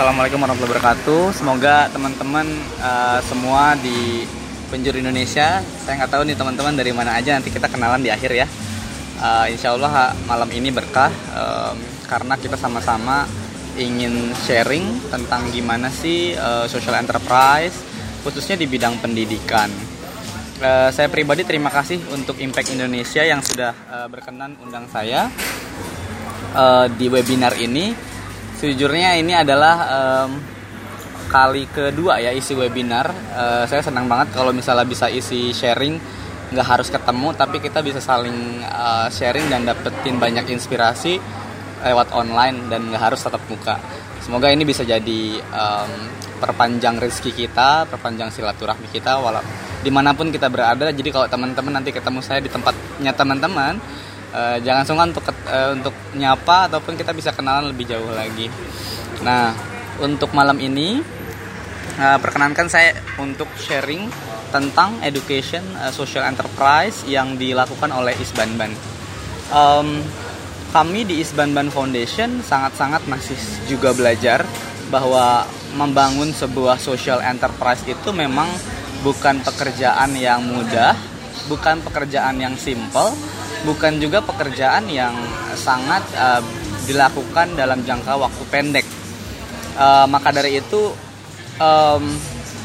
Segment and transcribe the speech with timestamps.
[0.00, 1.22] Assalamualaikum warahmatullahi wabarakatuh.
[1.36, 2.48] Semoga teman-teman
[2.80, 4.24] uh, semua di
[4.72, 8.32] penjuru Indonesia, saya nggak tahu nih teman-teman dari mana aja nanti kita kenalan di akhir
[8.32, 8.48] ya.
[9.20, 11.76] Uh, insya Allah malam ini berkah um,
[12.08, 13.28] karena kita sama-sama
[13.76, 17.76] ingin sharing tentang gimana sih uh, social enterprise
[18.24, 19.68] khususnya di bidang pendidikan.
[20.64, 25.28] Uh, saya pribadi terima kasih untuk Impact Indonesia yang sudah uh, berkenan undang saya
[26.56, 28.08] uh, di webinar ini
[28.60, 30.36] sejujurnya ini adalah um,
[31.32, 33.08] kali kedua ya isi webinar.
[33.32, 35.96] Uh, saya senang banget kalau misalnya bisa isi sharing.
[36.50, 41.16] Nggak harus ketemu tapi kita bisa saling uh, sharing dan dapetin banyak inspirasi
[41.80, 43.80] lewat online dan nggak harus tatap muka.
[44.20, 45.92] Semoga ini bisa jadi um,
[46.40, 49.44] perpanjang rezeki kita perpanjang silaturahmi kita walau
[49.80, 50.92] di mana pun kita berada.
[50.92, 53.80] Jadi kalau teman-teman nanti ketemu saya di tempatnya teman-teman
[54.34, 58.50] uh, jangan sungkan untuk uh, untuk nyapa ataupun kita bisa kenalan lebih jauh lagi.
[59.22, 59.52] Nah,
[60.00, 61.02] untuk malam ini
[62.00, 64.08] uh, perkenankan saya untuk sharing
[64.50, 68.74] tentang education uh, social enterprise yang dilakukan oleh Isbanban.
[69.50, 70.02] Um,
[70.70, 73.34] kami di Isbanban Foundation sangat-sangat masih
[73.66, 74.46] juga belajar
[74.90, 78.46] bahwa membangun sebuah social enterprise itu memang
[79.02, 80.94] bukan pekerjaan yang mudah,
[81.46, 83.14] bukan pekerjaan yang simple,
[83.64, 85.12] bukan juga pekerjaan yang
[85.56, 86.40] sangat uh,
[86.88, 88.86] dilakukan dalam jangka waktu pendek.
[89.76, 90.92] Uh, maka dari itu
[91.60, 92.04] um,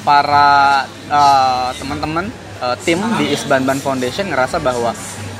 [0.01, 2.27] para uh, teman-teman
[2.61, 4.91] uh, tim di Isbanban Foundation ngerasa bahwa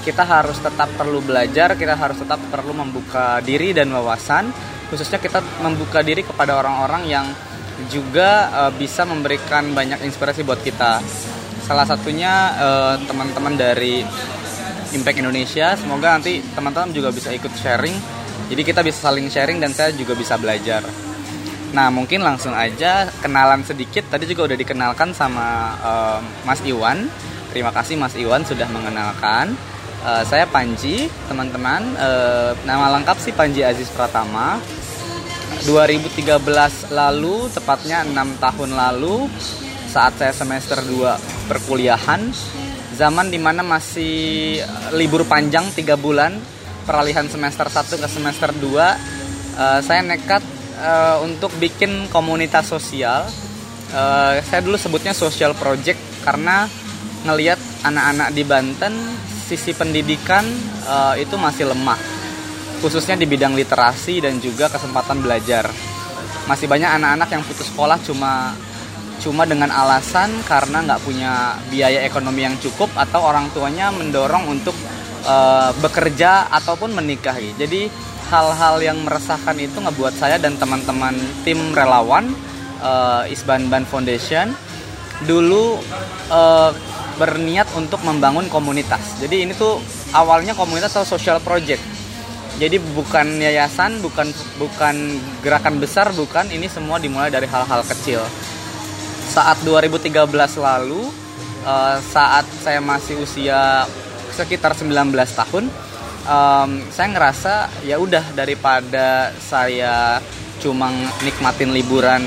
[0.06, 4.54] kita harus tetap perlu belajar, kita harus tetap perlu membuka diri dan wawasan,
[4.94, 7.26] khususnya kita membuka diri kepada orang-orang yang
[7.90, 11.02] juga uh, bisa memberikan banyak inspirasi buat kita.
[11.66, 12.54] Salah satunya
[13.10, 14.06] teman-teman uh, dari
[14.94, 15.74] Impact Indonesia.
[15.80, 17.96] Semoga nanti teman-teman juga bisa ikut sharing.
[18.52, 20.86] Jadi kita bisa saling sharing dan saya juga bisa belajar.
[21.74, 24.06] Nah mungkin langsung aja kenalan sedikit.
[24.06, 27.10] Tadi juga udah dikenalkan sama uh, Mas Iwan.
[27.50, 29.58] Terima kasih Mas Iwan sudah mengenalkan.
[30.06, 31.82] Uh, saya Panji, teman-teman.
[31.98, 34.62] Uh, nama lengkap sih Panji Aziz Pratama.
[35.66, 39.26] 2013 lalu, tepatnya enam tahun lalu,
[39.90, 42.30] saat saya semester 2 perkuliahan,
[42.96, 46.40] zaman di mana masih eh, libur panjang tiga bulan
[46.88, 50.44] peralihan semester 1 ke semester 2 uh, eh, saya nekat
[50.78, 53.26] uh, untuk bikin komunitas sosial.
[53.90, 56.70] Uh, saya dulu sebutnya social project karena
[57.26, 58.94] ngelihat anak-anak di Banten
[59.46, 60.46] sisi pendidikan
[60.86, 61.98] uh, itu masih lemah.
[62.86, 65.66] Khususnya di bidang literasi dan juga kesempatan belajar.
[66.46, 68.54] Masih banyak anak-anak yang putus sekolah cuma
[69.26, 74.78] cuma dengan alasan karena nggak punya biaya ekonomi yang cukup atau orang tuanya mendorong untuk
[75.26, 77.58] uh, bekerja ataupun menikahi.
[77.58, 77.90] Jadi
[78.30, 82.30] hal-hal yang meresahkan itu ngebuat saya dan teman-teman tim relawan
[82.86, 84.54] uh, Isban Ban Foundation
[85.26, 85.82] dulu
[86.30, 86.70] uh,
[87.18, 89.18] berniat untuk membangun komunitas.
[89.18, 89.82] Jadi ini tuh
[90.14, 91.82] awalnya komunitas atau social project.
[92.62, 94.96] Jadi bukan yayasan, bukan bukan
[95.44, 96.48] gerakan besar, bukan.
[96.48, 98.24] Ini semua dimulai dari hal-hal kecil
[99.30, 100.14] saat 2013
[100.62, 101.02] lalu
[101.66, 103.90] uh, saat saya masih usia
[104.32, 105.66] sekitar 19 tahun
[106.28, 107.54] um, saya ngerasa
[107.88, 110.20] ya udah daripada saya
[110.64, 110.88] cuma
[111.20, 112.24] nikmatin liburan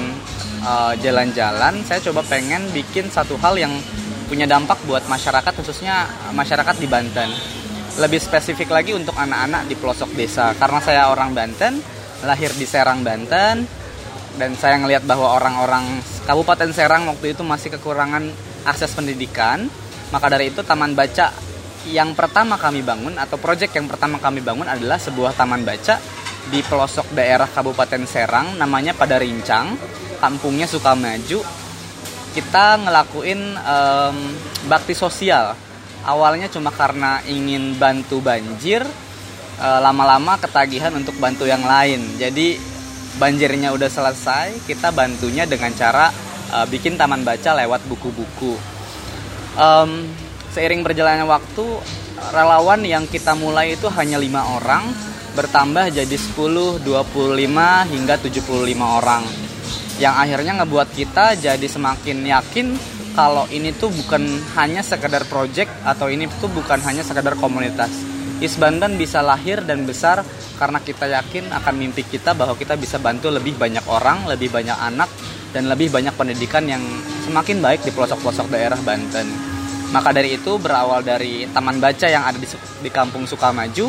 [0.61, 3.73] eh, jalan-jalan saya coba pengen bikin satu hal yang
[4.29, 6.05] punya dampak buat masyarakat khususnya
[6.37, 7.33] masyarakat di Banten.
[7.99, 10.53] Lebih spesifik lagi untuk anak-anak di pelosok desa.
[10.55, 11.81] Karena saya orang Banten
[12.23, 13.65] lahir di Serang Banten
[14.39, 18.31] dan saya ngelihat bahwa orang-orang Kabupaten Serang waktu itu masih kekurangan
[18.65, 19.67] akses pendidikan
[20.15, 21.35] maka dari itu taman baca
[21.89, 26.01] yang pertama kami bangun atau proyek yang pertama kami bangun adalah sebuah taman baca
[26.49, 29.77] di pelosok daerah Kabupaten Serang namanya pada Rincang
[30.19, 31.41] kampungnya Sukamaju.
[32.33, 34.17] Kita ngelakuin um,
[34.69, 35.57] bakti sosial.
[36.09, 38.81] Awalnya cuma karena ingin bantu banjir
[39.61, 42.01] eh, lama-lama ketagihan untuk bantu yang lain.
[42.17, 42.57] Jadi
[43.17, 46.13] banjirnya udah selesai kita bantunya dengan cara
[46.53, 48.53] uh, bikin taman baca lewat buku-buku.
[49.57, 50.05] Um,
[50.53, 51.65] seiring berjalannya waktu
[52.35, 54.91] relawan yang kita mulai itu hanya lima orang
[55.39, 59.23] bertambah jadi 10, 25 hingga 75 orang.
[60.03, 62.67] Yang akhirnya ngebuat kita jadi semakin yakin
[63.19, 64.23] kalau ini tuh bukan
[64.55, 67.91] hanya sekedar project atau ini tuh bukan hanya sekedar komunitas.
[68.39, 70.23] Isbandan bisa lahir dan besar
[70.59, 74.75] karena kita yakin akan mimpi kita bahwa kita bisa bantu lebih banyak orang, lebih banyak
[74.75, 75.07] anak,
[75.55, 76.83] dan lebih banyak pendidikan yang
[77.25, 79.31] semakin baik di pelosok-pelosok daerah Banten.
[79.95, 82.45] Maka dari itu berawal dari taman baca yang ada di,
[82.85, 83.89] di kampung Sukamaju,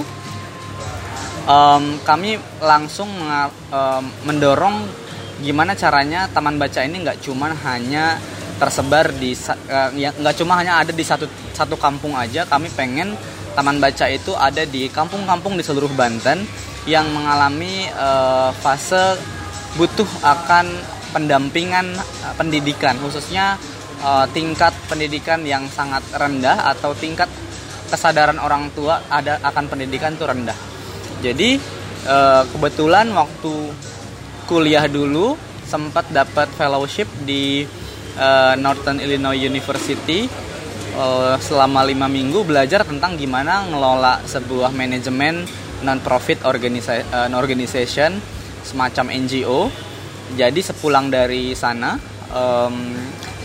[1.49, 3.09] um, kami langsung
[3.73, 4.85] um, mendorong
[5.41, 8.19] gimana caranya taman baca ini nggak cuma hanya
[8.59, 11.25] tersebar di uh, ya cuma hanya ada di satu
[11.55, 13.15] satu kampung aja kami pengen
[13.59, 16.47] taman baca itu ada di kampung-kampung di seluruh Banten
[16.87, 19.19] yang mengalami uh, fase
[19.75, 20.71] butuh akan
[21.11, 23.59] pendampingan uh, pendidikan khususnya
[23.99, 27.27] uh, tingkat pendidikan yang sangat rendah atau tingkat
[27.91, 30.55] kesadaran orang tua ada akan pendidikan itu rendah.
[31.19, 31.59] Jadi
[32.07, 33.75] uh, kebetulan waktu
[34.47, 35.35] kuliah dulu
[35.67, 37.67] sempat dapat fellowship di
[38.15, 40.31] uh, Northern Illinois University
[40.95, 45.45] uh, selama lima minggu belajar tentang gimana ngelola sebuah manajemen
[45.83, 48.17] non-profit organisa uh, organization
[48.63, 49.69] semacam NGO.
[50.37, 51.97] Jadi sepulang dari sana,
[52.29, 52.93] um,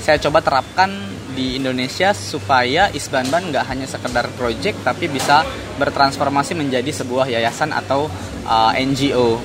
[0.05, 0.93] saya coba terapkan
[1.35, 5.43] di Indonesia supaya Isbanban nggak hanya sekedar project tapi bisa
[5.81, 8.07] bertransformasi menjadi sebuah yayasan atau
[8.47, 9.41] uh, NGO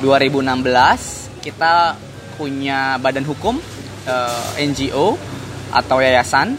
[0.00, 1.98] 2016 kita
[2.40, 3.60] punya badan hukum
[4.08, 5.14] uh, eh, NGO
[5.70, 6.56] atau yayasan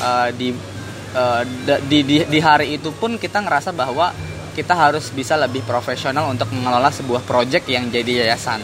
[0.00, 0.54] uh, di,
[1.14, 1.42] uh,
[1.86, 4.10] di di di hari itu pun kita ngerasa bahwa
[4.54, 8.62] kita harus bisa lebih profesional untuk mengelola sebuah proyek yang jadi yayasan.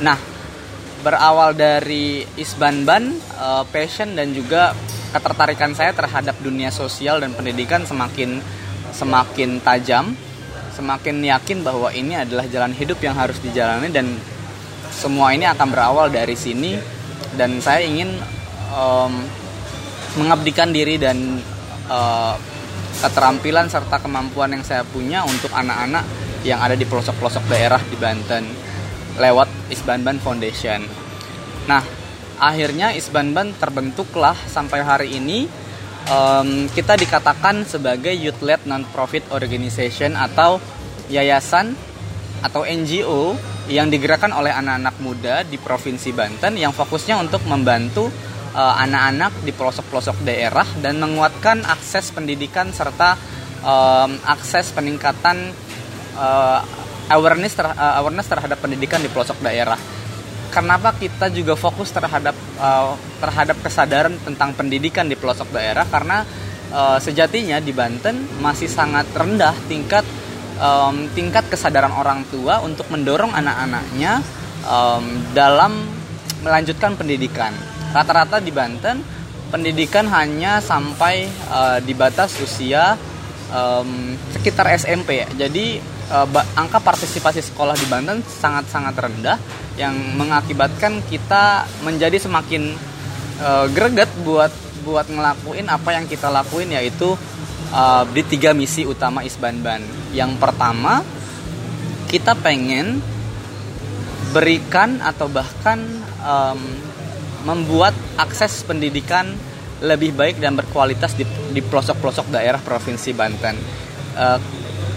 [0.00, 0.16] Nah,
[1.04, 4.72] berawal dari Isbanban, uh, passion dan juga
[5.12, 8.40] ketertarikan saya terhadap dunia sosial dan pendidikan semakin
[8.92, 10.16] semakin tajam
[10.76, 14.12] semakin yakin bahwa ini adalah jalan hidup yang harus dijalani dan
[14.92, 16.76] semua ini akan berawal dari sini
[17.40, 18.12] dan saya ingin
[18.76, 19.24] um,
[20.16, 21.40] mengabdikan diri dan
[21.88, 22.34] uh,
[23.00, 26.04] keterampilan serta kemampuan yang saya punya untuk anak-anak
[26.42, 28.44] yang ada di pelosok-pelosok daerah di Banten
[29.20, 30.84] lewat Isbanban Foundation.
[31.68, 31.82] Nah,
[32.40, 35.48] akhirnya Isbanban terbentuklah sampai hari ini
[36.08, 40.60] um, kita dikatakan sebagai youth led non-profit organization atau
[41.12, 41.76] yayasan
[42.44, 43.34] atau NGO
[43.66, 48.06] yang digerakkan oleh anak-anak muda di Provinsi Banten yang fokusnya untuk membantu
[48.56, 53.20] uh, anak-anak di pelosok-pelosok daerah dan menguatkan akses pendidikan serta
[53.60, 55.52] um, akses peningkatan
[56.16, 56.64] uh,
[57.12, 59.76] awareness ter, uh, awareness terhadap pendidikan di pelosok daerah
[60.50, 66.24] kenapa kita juga fokus terhadap uh, terhadap kesadaran tentang pendidikan di pelosok daerah karena
[66.72, 70.02] uh, sejatinya di Banten masih sangat rendah tingkat
[70.56, 74.24] um, tingkat kesadaran orang tua untuk mendorong anak-anaknya
[74.64, 75.04] um,
[75.36, 75.84] dalam
[76.40, 77.52] melanjutkan pendidikan.
[77.96, 79.00] Rata-rata di Banten
[79.48, 82.92] pendidikan hanya sampai uh, di batas usia
[83.48, 85.24] um, sekitar SMP.
[85.32, 85.80] Jadi
[86.12, 86.28] uh,
[86.60, 89.40] angka partisipasi sekolah di Banten sangat-sangat rendah
[89.80, 92.76] yang mengakibatkan kita menjadi semakin
[93.40, 94.52] uh, greget buat
[94.84, 97.16] buat ngelakuin apa yang kita lakuin yaitu
[97.72, 99.80] uh, di tiga misi utama Isbanban.
[100.12, 101.00] Yang pertama
[102.12, 103.00] kita pengen
[104.36, 105.80] berikan atau bahkan
[106.20, 106.60] um,
[107.46, 109.30] membuat akses pendidikan
[109.80, 111.22] lebih baik dan berkualitas di,
[111.54, 113.56] di pelosok-pelosok daerah provinsi Banten.
[114.16, 114.38] Uh,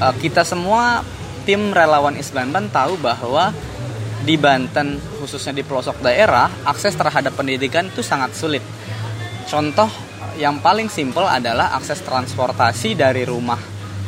[0.02, 1.06] uh, kita semua
[1.46, 3.54] tim relawan Isbanban tahu bahwa
[4.26, 8.64] di Banten khususnya di pelosok daerah akses terhadap pendidikan itu sangat sulit.
[9.46, 9.88] Contoh
[10.40, 13.60] yang paling simpel adalah akses transportasi dari rumah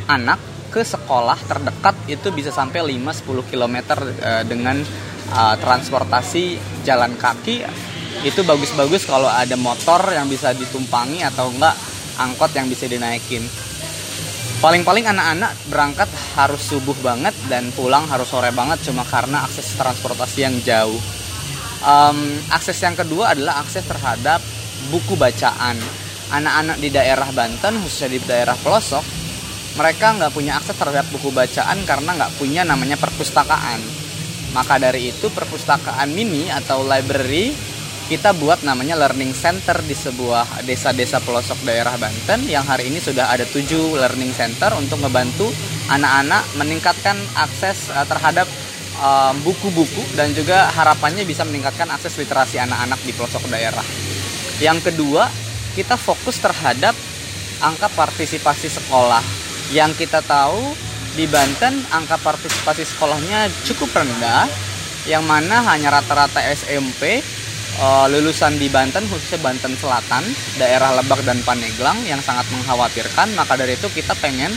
[0.08, 0.40] anak
[0.72, 3.76] ke sekolah terdekat itu bisa sampai 5-10 km
[4.48, 4.80] dengan
[5.36, 6.56] uh, transportasi
[6.88, 7.60] jalan kaki
[8.22, 11.74] itu bagus-bagus kalau ada motor yang bisa ditumpangi atau enggak
[12.18, 13.42] angkot yang bisa dinaikin
[14.62, 16.06] paling-paling anak-anak berangkat
[16.38, 21.02] harus subuh banget dan pulang harus sore banget cuma karena akses transportasi yang jauh.
[21.82, 24.38] Um, akses yang kedua adalah akses terhadap
[24.94, 25.74] buku bacaan.
[26.30, 29.02] Anak-anak di daerah Banten, khususnya di daerah pelosok,
[29.82, 33.82] mereka nggak punya akses terhadap buku bacaan karena nggak punya namanya perpustakaan.
[34.54, 37.50] Maka dari itu perpustakaan mini atau library
[38.12, 43.32] kita buat namanya learning center di sebuah desa-desa pelosok daerah Banten yang hari ini sudah
[43.32, 45.48] ada tujuh learning center untuk membantu
[45.88, 48.44] anak-anak meningkatkan akses uh, terhadap
[49.00, 53.84] eh, buku-buku uh, dan juga harapannya bisa meningkatkan akses literasi anak-anak di pelosok daerah.
[54.60, 55.32] Yang kedua,
[55.72, 56.92] kita fokus terhadap
[57.64, 59.24] angka partisipasi sekolah.
[59.72, 60.60] Yang kita tahu
[61.16, 64.52] di Banten angka partisipasi sekolahnya cukup rendah
[65.08, 67.24] yang mana hanya rata-rata SMP
[67.80, 70.24] uh, lulusan di Banten khususnya Banten Selatan
[70.60, 73.32] daerah Lebak dan Paneglang yang sangat mengkhawatirkan.
[73.32, 74.52] Maka dari itu kita pengen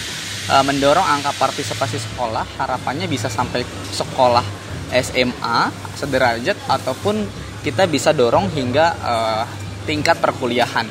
[0.52, 2.44] uh, mendorong angka partisipasi sekolah.
[2.60, 4.44] Harapannya bisa sampai sekolah
[4.92, 5.60] SMA
[5.96, 7.24] sederajat ataupun
[7.64, 9.44] kita bisa dorong hingga uh,
[9.88, 10.86] tingkat perkuliahan.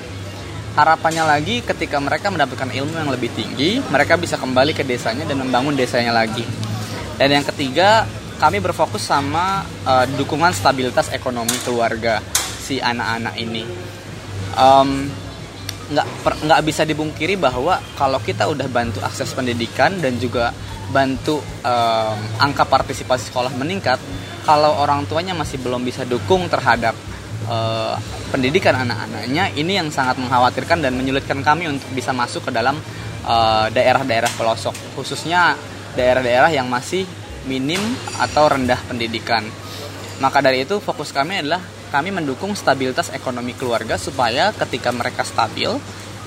[0.75, 5.39] Harapannya lagi ketika mereka mendapatkan ilmu yang lebih tinggi mereka bisa kembali ke desanya dan
[5.39, 6.43] membangun desanya lagi.
[7.15, 8.03] Dan yang ketiga
[8.45, 13.65] kami berfokus sama uh, dukungan stabilitas ekonomi keluarga si anak-anak ini.
[15.85, 16.07] Nggak
[16.45, 20.53] nggak bisa dibungkiri bahwa kalau kita udah bantu akses pendidikan dan juga
[20.93, 23.97] bantu um, angka partisipasi sekolah meningkat,
[24.45, 26.93] kalau orang tuanya masih belum bisa dukung terhadap
[27.49, 27.97] uh,
[28.29, 32.77] pendidikan anak-anaknya, ini yang sangat mengkhawatirkan dan menyulitkan kami untuk bisa masuk ke dalam
[33.25, 35.57] daerah-daerah uh, daerah -daerah pelosok, khususnya
[35.97, 37.09] daerah-daerah yang masih
[37.45, 37.81] minim
[38.21, 39.45] atau rendah pendidikan.
[40.23, 41.61] Maka dari itu fokus kami adalah
[41.91, 45.71] kami mendukung stabilitas ekonomi keluarga supaya ketika mereka stabil,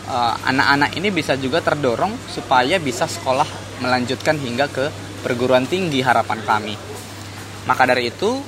[0.08, 3.48] eh, anak-anak ini bisa juga terdorong supaya bisa sekolah
[3.84, 4.86] melanjutkan hingga ke
[5.22, 6.76] perguruan tinggi harapan kami.
[7.68, 8.40] Maka dari itu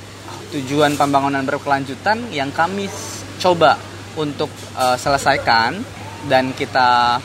[0.50, 2.90] tujuan pembangunan berkelanjutan yang kami
[3.38, 3.78] coba
[4.18, 5.78] untuk uh, selesaikan
[6.26, 7.22] dan kita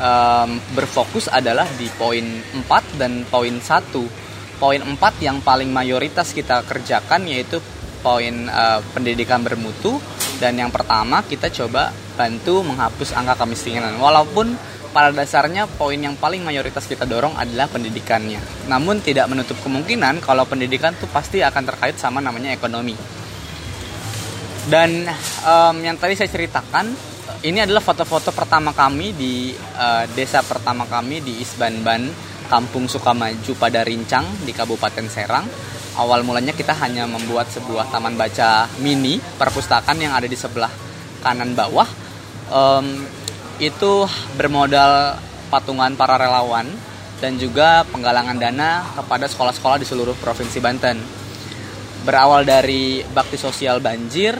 [0.00, 4.23] um, berfokus adalah di poin 4 dan poin 1
[4.56, 7.58] poin 4 yang paling mayoritas kita kerjakan yaitu
[8.04, 9.96] poin uh, pendidikan bermutu.
[10.38, 13.96] Dan yang pertama kita coba bantu menghapus angka kemiskinan.
[14.02, 14.52] Walaupun
[14.94, 18.38] pada dasarnya poin yang paling mayoritas kita dorong adalah pendidikannya.
[18.70, 22.94] Namun tidak menutup kemungkinan kalau pendidikan itu pasti akan terkait sama namanya ekonomi.
[24.70, 25.04] Dan
[25.44, 26.94] um, yang tadi saya ceritakan
[27.44, 32.08] ini adalah foto-foto pertama kami di uh, desa pertama kami di Isbanban
[32.54, 35.42] Kampung Sukamaju pada Rincang di Kabupaten Serang.
[35.98, 40.70] Awal mulanya kita hanya membuat sebuah taman baca mini perpustakaan yang ada di sebelah
[41.26, 41.90] kanan bawah.
[42.54, 43.02] Um,
[43.58, 44.06] itu
[44.38, 45.18] bermodal
[45.50, 46.70] patungan para relawan
[47.18, 51.02] dan juga penggalangan dana kepada sekolah-sekolah di seluruh provinsi Banten.
[52.06, 54.38] Berawal dari bakti sosial banjir,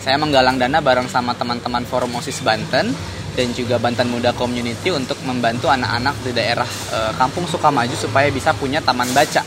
[0.00, 5.18] saya menggalang dana bareng sama teman-teman Forum OSIS Banten dan juga Banten Muda Community untuk
[5.22, 9.42] membantu anak-anak di daerah e, Kampung Sukamaju supaya bisa punya taman baca.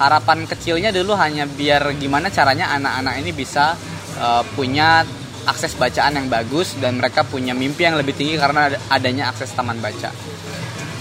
[0.00, 3.74] Harapan kecilnya dulu hanya biar gimana caranya anak-anak ini bisa
[4.16, 5.02] e, punya
[5.48, 9.80] akses bacaan yang bagus dan mereka punya mimpi yang lebih tinggi karena adanya akses taman
[9.80, 10.12] baca.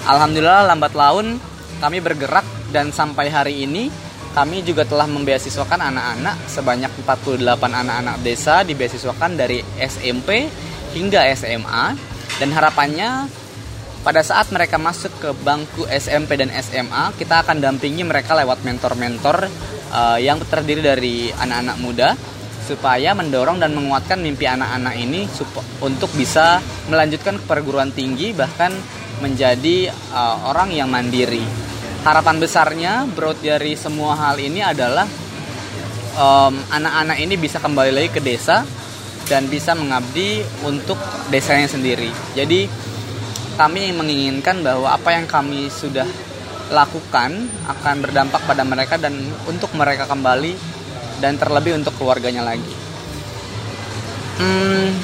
[0.07, 1.37] Alhamdulillah lambat laun
[1.79, 3.91] kami bergerak dan sampai hari ini
[4.33, 10.47] kami juga telah membeasiswakan anak-anak sebanyak 48 anak-anak desa dibeasiswakan dari SMP
[10.93, 11.85] hingga SMA
[12.39, 13.29] dan harapannya
[13.99, 19.51] pada saat mereka masuk ke bangku SMP dan SMA kita akan dampingi mereka lewat mentor-mentor
[19.91, 22.09] uh, yang terdiri dari anak-anak muda
[22.63, 25.25] supaya mendorong dan menguatkan mimpi anak-anak ini
[25.81, 28.71] untuk bisa melanjutkan ke perguruan tinggi bahkan
[29.19, 31.43] menjadi uh, orang yang mandiri.
[32.05, 35.03] Harapan besarnya broad dari semua hal ini adalah
[36.71, 38.63] anak-anak um, ini bisa kembali lagi ke desa
[39.29, 40.97] dan bisa mengabdi untuk
[41.29, 42.09] desanya sendiri.
[42.33, 42.65] Jadi
[43.55, 46.09] kami menginginkan bahwa apa yang kami sudah
[46.73, 49.13] lakukan akan berdampak pada mereka dan
[49.45, 50.53] untuk mereka kembali
[51.21, 52.73] dan terlebih untuk keluarganya lagi.
[54.39, 54.95] Hmm,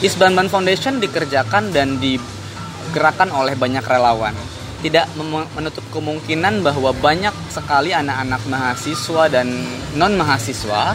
[0.00, 4.32] Isbanban Foundation dikerjakan dan digerakkan oleh banyak relawan.
[4.80, 5.18] Tidak
[5.56, 9.48] menutup kemungkinan bahwa banyak sekali anak-anak mahasiswa dan
[9.96, 10.94] non mahasiswa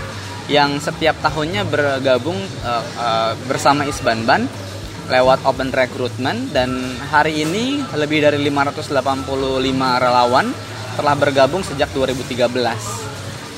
[0.51, 2.36] yang setiap tahunnya bergabung
[2.67, 4.51] uh, uh, bersama Isbanban
[5.08, 6.72] lewat open recruitment dan
[7.08, 8.91] hari ini lebih dari 585
[10.03, 10.51] relawan
[11.00, 12.51] telah bergabung sejak 2013.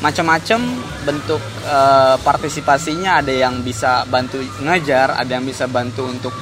[0.05, 0.59] Macam-macam
[1.01, 6.33] bentuk uh, partisipasinya ada yang bisa bantu ngajar, ada yang bisa bantu untuk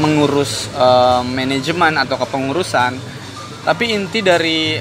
[0.00, 2.96] mengurus uh, manajemen atau kepengurusan.
[3.60, 4.80] Tapi inti dari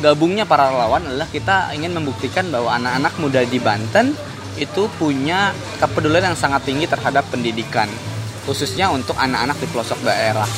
[0.00, 4.16] gabungnya para relawan adalah kita ingin membuktikan bahwa anak-anak muda di Banten
[4.56, 7.88] itu punya kepedulian yang sangat tinggi terhadap pendidikan
[8.44, 10.48] khususnya untuk anak-anak di pelosok daerah.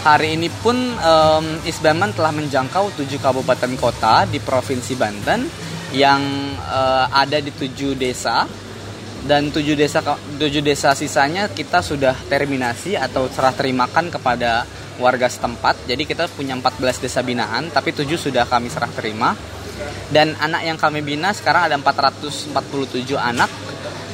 [0.00, 5.44] Hari ini pun um, Isbaman telah menjangkau tujuh kabupaten kota di Provinsi Banten
[5.92, 6.22] yang
[6.56, 8.48] uh, ada di tujuh desa
[9.28, 10.00] dan tujuh desa
[10.40, 14.64] tujuh desa sisanya kita sudah terminasi atau serah terimakan kepada
[15.00, 15.88] warga setempat.
[15.88, 19.32] Jadi kita punya 14 desa binaan, tapi 7 sudah kami serah terima.
[20.12, 22.52] Dan anak yang kami bina sekarang ada 447
[23.16, 23.48] anak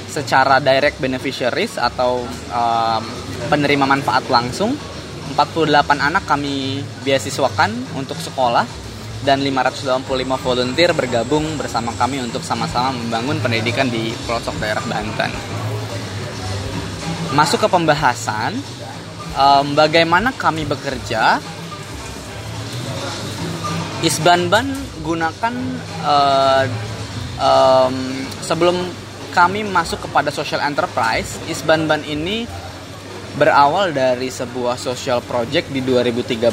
[0.06, 2.22] secara direct beneficiaries atau
[2.54, 3.02] um,
[3.50, 4.72] penerima manfaat langsung.
[5.34, 8.64] 48 anak kami beasiswakan untuk sekolah
[9.26, 10.06] dan 585
[10.38, 15.34] volunteer bergabung bersama kami untuk sama-sama membangun pendidikan di pelosok daerah Banten.
[17.34, 18.54] Masuk ke pembahasan,
[19.36, 21.38] um, bagaimana kami bekerja?
[24.04, 24.68] Isbanban
[25.00, 25.54] gunakan
[26.04, 26.64] uh,
[27.40, 27.96] um,
[28.44, 28.76] sebelum
[29.32, 32.48] kami masuk kepada social enterprise Isbanban ini
[33.36, 36.48] berawal dari sebuah social project di 2013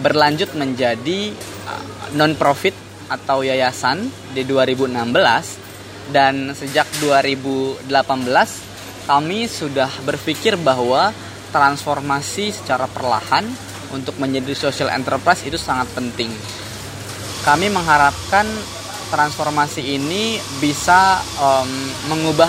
[0.00, 1.32] berlanjut menjadi
[1.68, 1.84] uh,
[2.16, 2.72] non profit
[3.10, 8.69] atau yayasan di 2016 dan sejak 2018
[9.10, 11.10] kami sudah berpikir bahwa
[11.50, 13.42] transformasi secara perlahan
[13.90, 16.30] untuk menjadi social enterprise itu sangat penting.
[17.42, 18.46] Kami mengharapkan
[19.10, 21.66] transformasi ini bisa um,
[22.06, 22.46] mengubah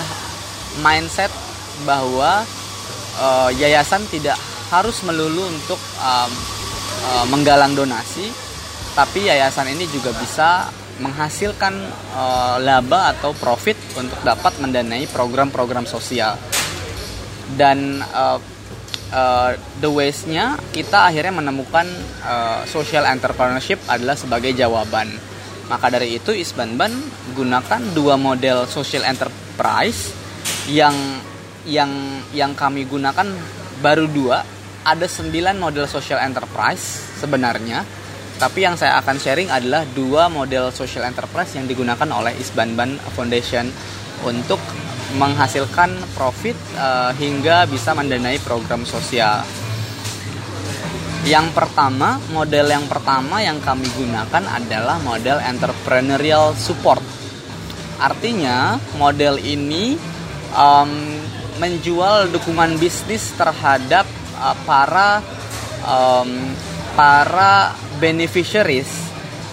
[0.86, 1.34] mindset
[1.82, 2.46] bahwa
[3.18, 4.38] uh, yayasan tidak
[4.70, 6.30] harus melulu untuk um,
[7.10, 8.30] uh, menggalang donasi,
[8.94, 11.72] tapi yayasan ini juga bisa menghasilkan
[12.12, 16.36] uh, laba atau profit untuk dapat mendanai program-program sosial.
[17.56, 18.36] Dan uh,
[19.12, 21.86] uh, the ways-nya kita akhirnya menemukan
[22.24, 25.08] uh, social entrepreneurship adalah sebagai jawaban.
[25.70, 26.92] Maka dari itu Isbanban
[27.32, 30.12] gunakan dua model social enterprise
[30.68, 30.92] yang
[31.64, 31.88] yang
[32.34, 33.24] yang kami gunakan
[33.80, 34.44] baru dua.
[34.82, 38.01] Ada sembilan model social enterprise sebenarnya
[38.42, 43.70] tapi yang saya akan sharing adalah dua model social enterprise yang digunakan oleh Isbanban Foundation
[44.26, 44.58] untuk
[45.14, 49.46] menghasilkan profit uh, hingga bisa mendanai program sosial.
[51.22, 56.98] Yang pertama, model yang pertama yang kami gunakan adalah model entrepreneurial support.
[58.02, 59.94] Artinya, model ini
[60.50, 60.90] um,
[61.62, 64.02] menjual dukungan bisnis terhadap
[64.34, 65.22] uh, para
[65.86, 66.50] um,
[66.92, 68.88] para beneficiaries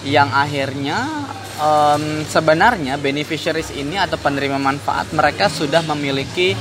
[0.04, 1.28] yang akhirnya
[1.60, 6.56] um, sebenarnya beneficiaries ini atau penerima manfaat mereka sudah memiliki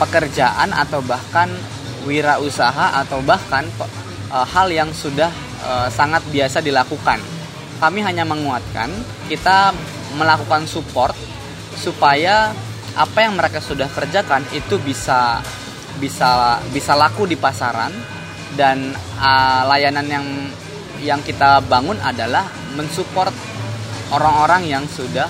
[0.00, 1.48] pekerjaan atau bahkan
[2.04, 3.64] wirausaha atau bahkan
[4.32, 5.30] uh, hal yang sudah
[5.64, 7.20] uh, sangat biasa dilakukan.
[7.80, 8.88] Kami hanya menguatkan
[9.28, 9.74] kita
[10.16, 11.16] melakukan support
[11.74, 12.54] supaya
[12.94, 15.42] apa yang mereka sudah kerjakan itu bisa
[15.98, 17.90] bisa bisa laku di pasaran
[18.54, 20.26] dan uh, layanan yang
[21.04, 23.34] yang kita bangun adalah mensupport
[24.10, 25.28] orang-orang yang sudah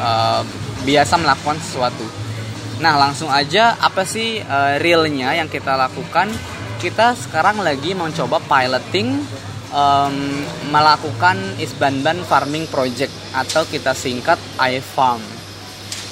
[0.00, 0.42] uh,
[0.82, 2.04] biasa melakukan sesuatu.
[2.82, 6.32] Nah, langsung aja apa sih uh, realnya yang kita lakukan?
[6.82, 9.22] Kita sekarang lagi mencoba piloting
[9.70, 10.16] um,
[10.74, 15.22] melakukan Isbanban Farming Project atau kita singkat iFarm.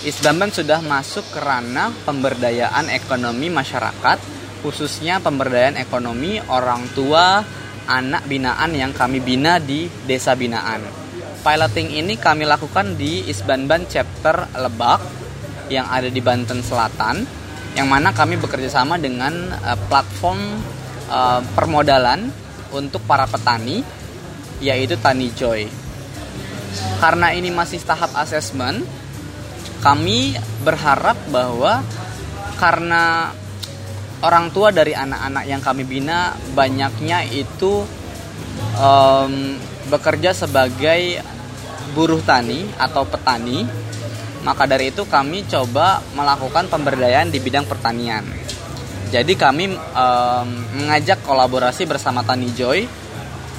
[0.01, 7.43] Isbanban sudah masuk ke ranah pemberdayaan ekonomi masyarakat, khususnya pemberdayaan ekonomi orang tua
[7.91, 11.01] anak binaan yang kami bina di desa binaan
[11.41, 15.01] piloting ini kami lakukan di Isbanban chapter Lebak
[15.73, 17.25] yang ada di Banten Selatan
[17.73, 20.41] yang mana kami bekerja sama dengan uh, platform
[21.09, 22.29] uh, permodalan
[22.75, 23.83] untuk para petani
[24.61, 25.65] yaitu Tani Joy.
[27.01, 28.85] Karena ini masih tahap asesmen,
[29.81, 31.81] kami berharap bahwa
[32.61, 33.33] karena
[34.21, 37.85] orang tua dari anak-anak yang kami bina banyaknya itu
[38.77, 39.57] um,
[39.89, 41.21] bekerja sebagai
[41.97, 43.67] buruh tani atau petani,
[44.47, 48.23] maka dari itu kami coba melakukan pemberdayaan di bidang pertanian.
[49.11, 52.87] Jadi kami um, mengajak kolaborasi bersama Tani Joy,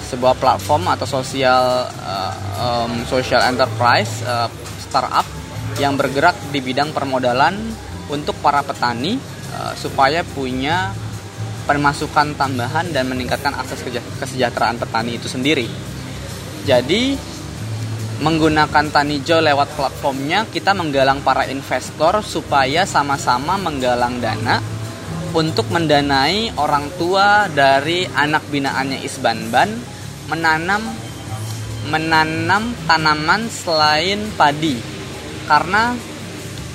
[0.07, 4.47] sebuah platform atau sosial uh, um, social enterprise uh,
[4.79, 5.27] startup
[5.75, 7.59] yang bergerak di bidang permodalan
[8.07, 9.19] untuk para petani
[9.55, 10.95] uh, supaya punya
[11.69, 13.85] pemasukan tambahan dan meningkatkan akses
[14.19, 15.69] kesejahteraan petani itu sendiri.
[16.65, 17.15] Jadi
[18.21, 24.61] menggunakan Tanijo lewat platformnya kita menggalang para investor supaya sama-sama menggalang dana
[25.33, 29.73] untuk mendanai orang tua dari anak binaannya Isbanban
[30.29, 30.85] menanam
[31.89, 34.77] menanam tanaman selain padi
[35.49, 35.97] karena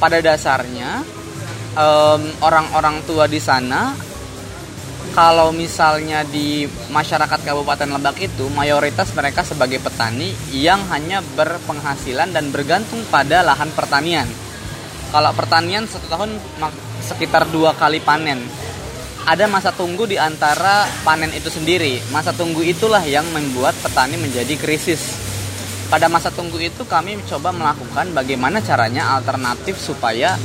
[0.03, 1.07] pada dasarnya
[2.41, 3.93] orang-orang um, tua di sana
[5.17, 12.53] kalau misalnya di masyarakat Kabupaten Lebak itu mayoritas mereka sebagai petani yang hanya berpenghasilan dan
[12.53, 14.29] bergantung pada lahan pertanian.
[15.09, 16.37] Kalau pertanian satu tahun
[17.01, 18.45] sekitar dua kali panen.
[19.27, 21.99] Ada masa tunggu di antara panen itu sendiri.
[22.12, 25.17] Masa tunggu itulah yang membuat petani menjadi krisis.
[25.89, 30.37] Pada masa tunggu itu kami coba melakukan bagaimana caranya alternatif supaya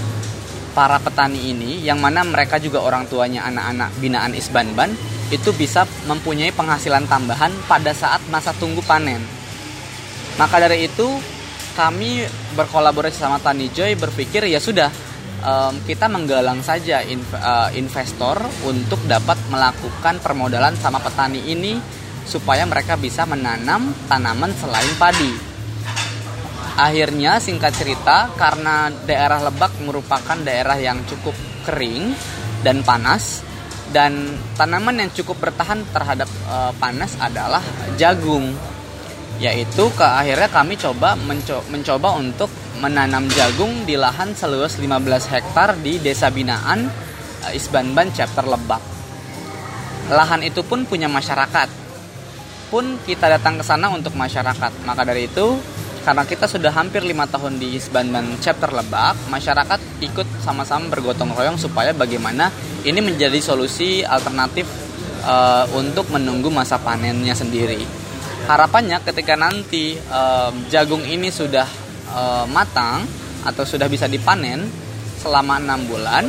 [0.71, 4.95] para petani ini yang mana mereka juga orang tuanya anak-anak binaan Isbanban
[5.31, 9.23] itu bisa mempunyai penghasilan tambahan pada saat masa tunggu panen.
[10.36, 11.07] Maka dari itu
[11.75, 14.91] kami berkolaborasi sama Tani Joy berpikir ya sudah
[15.43, 21.79] um, kita menggalang saja in, uh, investor untuk dapat melakukan permodalan sama petani ini
[22.27, 25.51] supaya mereka bisa menanam tanaman selain padi
[26.77, 31.36] akhirnya singkat cerita karena daerah Lebak merupakan daerah yang cukup
[31.67, 32.15] kering
[32.62, 33.43] dan panas
[33.91, 37.60] dan tanaman yang cukup bertahan terhadap uh, panas adalah
[37.99, 38.55] jagung
[39.41, 42.47] yaitu ke akhirnya kami coba menco mencoba untuk
[42.79, 46.88] menanam jagung di lahan seluas 15 hektar di Desa Binaan
[47.45, 48.79] uh, Isbanban chapter Lebak.
[50.12, 51.69] Lahan itu pun punya masyarakat.
[52.71, 54.71] Pun kita datang ke sana untuk masyarakat.
[54.88, 55.55] Maka dari itu
[56.01, 61.61] karena kita sudah hampir lima tahun di Isbanban chapter Lebak, masyarakat ikut sama-sama bergotong royong
[61.61, 62.49] supaya bagaimana
[62.81, 64.65] ini menjadi solusi alternatif
[65.21, 67.85] uh, untuk menunggu masa panennya sendiri.
[68.49, 71.69] Harapannya ketika nanti uh, jagung ini sudah
[72.09, 73.05] uh, matang
[73.45, 74.65] atau sudah bisa dipanen
[75.21, 76.25] selama enam bulan,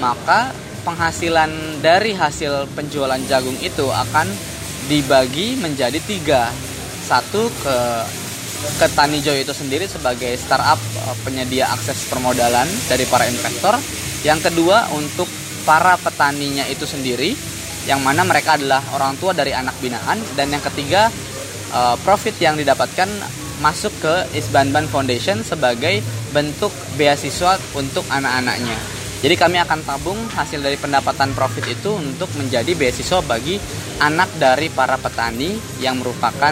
[0.00, 0.56] maka
[0.88, 4.24] penghasilan dari hasil penjualan jagung itu akan
[4.88, 6.48] dibagi menjadi tiga.
[7.04, 7.76] Satu ke
[8.62, 13.78] ke Tanijo itu sendiri sebagai startup eh, penyedia akses permodalan dari para investor.
[14.22, 15.26] Yang kedua untuk
[15.66, 17.34] para petaninya itu sendiri
[17.90, 21.10] yang mana mereka adalah orang tua dari anak binaan dan yang ketiga
[21.74, 23.08] eh, profit yang didapatkan
[23.62, 26.02] masuk ke Isbanban Foundation sebagai
[26.34, 29.02] bentuk beasiswa untuk anak-anaknya.
[29.22, 33.54] Jadi kami akan tabung hasil dari pendapatan profit itu untuk menjadi beasiswa bagi
[34.02, 36.50] anak dari para petani yang merupakan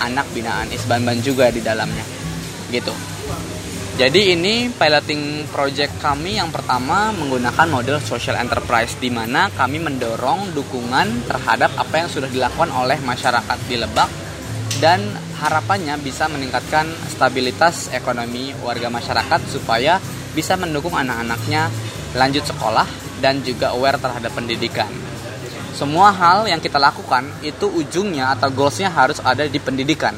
[0.00, 2.04] anak binaan Isbanban juga di dalamnya
[2.72, 2.94] gitu.
[3.92, 10.56] Jadi ini piloting project kami yang pertama menggunakan model social enterprise di mana kami mendorong
[10.56, 14.08] dukungan terhadap apa yang sudah dilakukan oleh masyarakat di Lebak
[14.80, 15.04] dan
[15.36, 20.00] harapannya bisa meningkatkan stabilitas ekonomi warga masyarakat supaya
[20.32, 21.68] bisa mendukung anak-anaknya
[22.16, 22.88] lanjut sekolah
[23.20, 24.88] dan juga aware terhadap pendidikan
[25.72, 30.12] semua hal yang kita lakukan itu ujungnya atau goalsnya harus ada di pendidikan.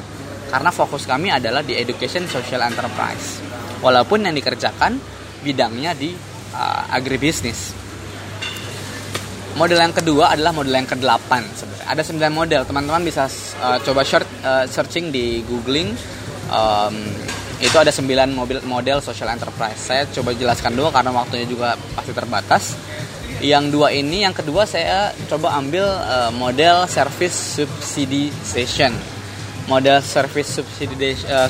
[0.51, 3.38] Karena fokus kami adalah di education social enterprise.
[3.79, 4.99] Walaupun yang dikerjakan
[5.47, 6.11] bidangnya di
[6.55, 7.75] uh, agribisnis.
[9.55, 11.87] Model yang kedua adalah model yang ke-8 sebenarnya.
[11.87, 12.61] Ada 9 model.
[12.67, 13.31] Teman-teman bisa
[13.62, 15.95] uh, coba short uh, searching di googling.
[16.51, 16.99] Um,
[17.62, 18.03] itu ada 9
[18.35, 19.79] mobil model social enterprise.
[19.79, 22.75] Saya coba jelaskan dulu karena waktunya juga pasti terbatas
[23.45, 28.97] yang dua ini yang kedua saya coba ambil uh, model service subsidization.
[29.69, 31.49] Model service subsidi uh,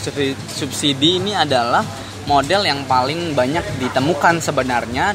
[0.51, 1.87] subsidi ini adalah
[2.27, 5.15] model yang paling banyak ditemukan sebenarnya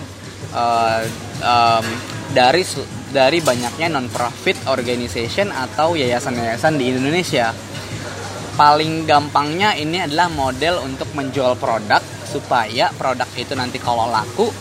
[0.55, 1.03] uh,
[1.43, 1.85] um,
[2.31, 2.63] dari
[3.11, 7.51] dari banyaknya non profit organization atau yayasan-yayasan di Indonesia.
[8.55, 14.51] Paling gampangnya ini adalah model untuk menjual produk supaya produk itu nanti kalau laku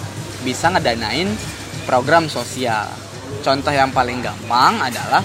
[0.47, 1.58] bisa ngedanain
[1.89, 2.85] program sosial.
[3.41, 5.25] Contoh yang paling gampang adalah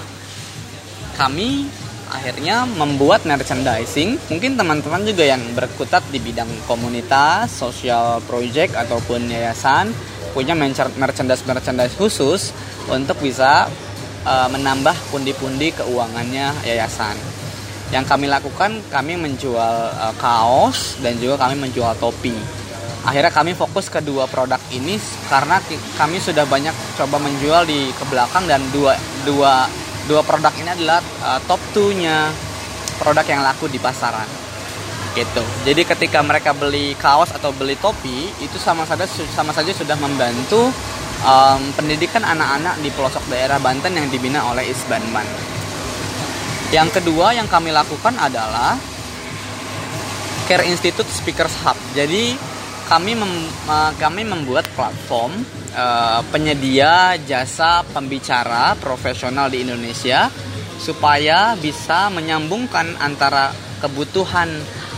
[1.20, 1.68] kami
[2.08, 4.16] akhirnya membuat merchandising.
[4.32, 9.92] Mungkin teman-teman juga yang berkutat di bidang komunitas, social project ataupun yayasan
[10.32, 10.56] punya
[10.98, 12.56] merchandise-merchandise khusus
[12.90, 13.70] untuk bisa
[14.26, 17.14] uh, menambah pundi-pundi keuangannya yayasan.
[17.94, 22.63] Yang kami lakukan, kami menjual uh, kaos dan juga kami menjual topi
[23.04, 24.96] akhirnya kami fokus ke dua produk ini
[25.28, 25.60] karena
[26.00, 28.96] kami sudah banyak coba menjual di ke belakang dan dua
[29.28, 29.68] dua
[30.08, 32.32] dua produk ini adalah uh, top 2-nya
[33.00, 34.28] produk yang laku di pasaran.
[35.16, 35.44] Gitu.
[35.64, 40.74] Jadi ketika mereka beli kaos atau beli topi itu sama saja sama saja sudah membantu
[41.24, 45.54] um, pendidikan anak-anak di pelosok daerah Banten yang dibina oleh Isbanman
[46.74, 48.74] yang kedua yang kami lakukan adalah
[50.50, 51.78] Care Institute Speakers Hub.
[51.94, 52.34] Jadi
[52.88, 53.34] kami mem,
[53.98, 55.32] kami membuat platform
[55.74, 60.28] uh, penyedia jasa pembicara profesional di Indonesia
[60.80, 64.52] supaya bisa menyambungkan antara kebutuhan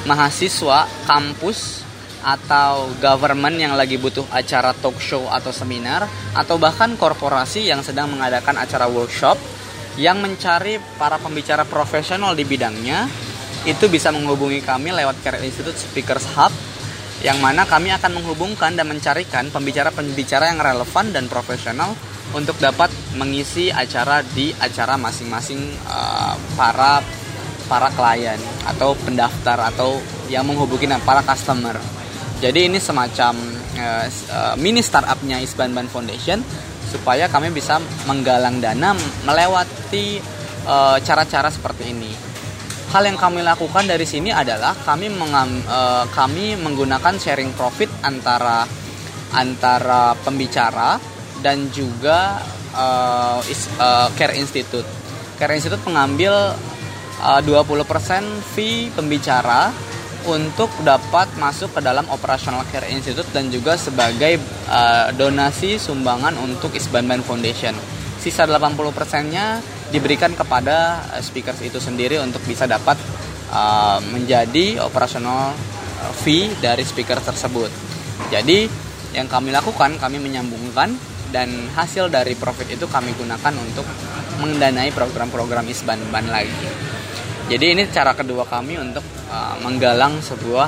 [0.10, 1.86] mahasiswa kampus
[2.26, 8.10] atau government yang lagi butuh acara talk show atau seminar atau bahkan korporasi yang sedang
[8.10, 9.38] mengadakan acara workshop
[10.02, 13.06] yang mencari para pembicara profesional di bidangnya.
[13.66, 16.54] Itu bisa menghubungi kami lewat Care Institute Speakers Hub
[17.24, 21.96] yang mana kami akan menghubungkan dan mencarikan pembicara-pembicara yang relevan dan profesional
[22.36, 27.00] untuk dapat mengisi acara di acara masing-masing uh, para
[27.66, 29.98] para klien atau pendaftar atau
[30.28, 31.80] yang menghubungi para customer.
[32.44, 33.34] Jadi ini semacam
[33.80, 36.44] uh, mini startupnya Isbanban Foundation
[36.92, 38.94] supaya kami bisa menggalang dana
[39.26, 40.22] melewati
[41.02, 42.25] cara-cara uh, seperti ini
[42.92, 48.66] hal yang kami lakukan dari sini adalah kami mengam, uh, kami menggunakan sharing profit antara
[49.34, 51.02] antara pembicara
[51.42, 52.40] dan juga
[52.74, 54.88] uh, is, uh, Care Institute.
[55.36, 56.56] Care Institute mengambil
[57.20, 59.74] uh, 20% fee pembicara
[60.26, 64.42] untuk dapat masuk ke dalam operasional Care Institute dan juga sebagai
[65.14, 67.78] donasi sumbangan untuk Isbanban Foundation
[68.26, 69.62] sisa 80%-nya
[69.96, 73.00] diberikan kepada uh, speakers itu sendiri untuk bisa dapat
[73.56, 75.56] uh, menjadi operasional
[76.04, 77.72] uh, fee dari speaker tersebut.
[78.28, 78.68] Jadi
[79.16, 80.92] yang kami lakukan kami menyambungkan
[81.32, 83.88] dan hasil dari profit itu kami gunakan untuk
[84.44, 86.52] mendanai program-program isban ban lagi.
[87.48, 90.68] Jadi ini cara kedua kami untuk uh, menggalang sebuah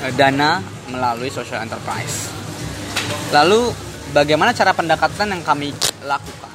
[0.00, 2.32] uh, dana melalui social enterprise.
[3.34, 3.74] Lalu
[4.16, 5.74] bagaimana cara pendekatan yang kami
[6.06, 6.53] lakukan?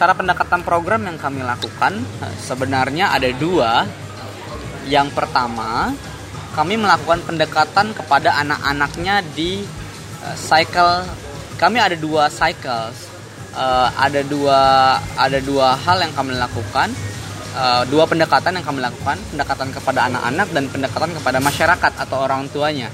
[0.00, 3.84] Cara pendekatan program yang kami lakukan uh, sebenarnya ada dua.
[4.88, 5.92] Yang pertama,
[6.56, 9.60] kami melakukan pendekatan kepada anak-anaknya di
[10.24, 11.04] uh, cycle.
[11.60, 13.12] Kami ada dua cycles.
[13.52, 14.60] Uh, ada dua
[15.20, 16.88] ada dua hal yang kami lakukan
[17.90, 22.86] dua pendekatan yang kami lakukan, pendekatan kepada anak-anak dan pendekatan kepada masyarakat atau orang tuanya.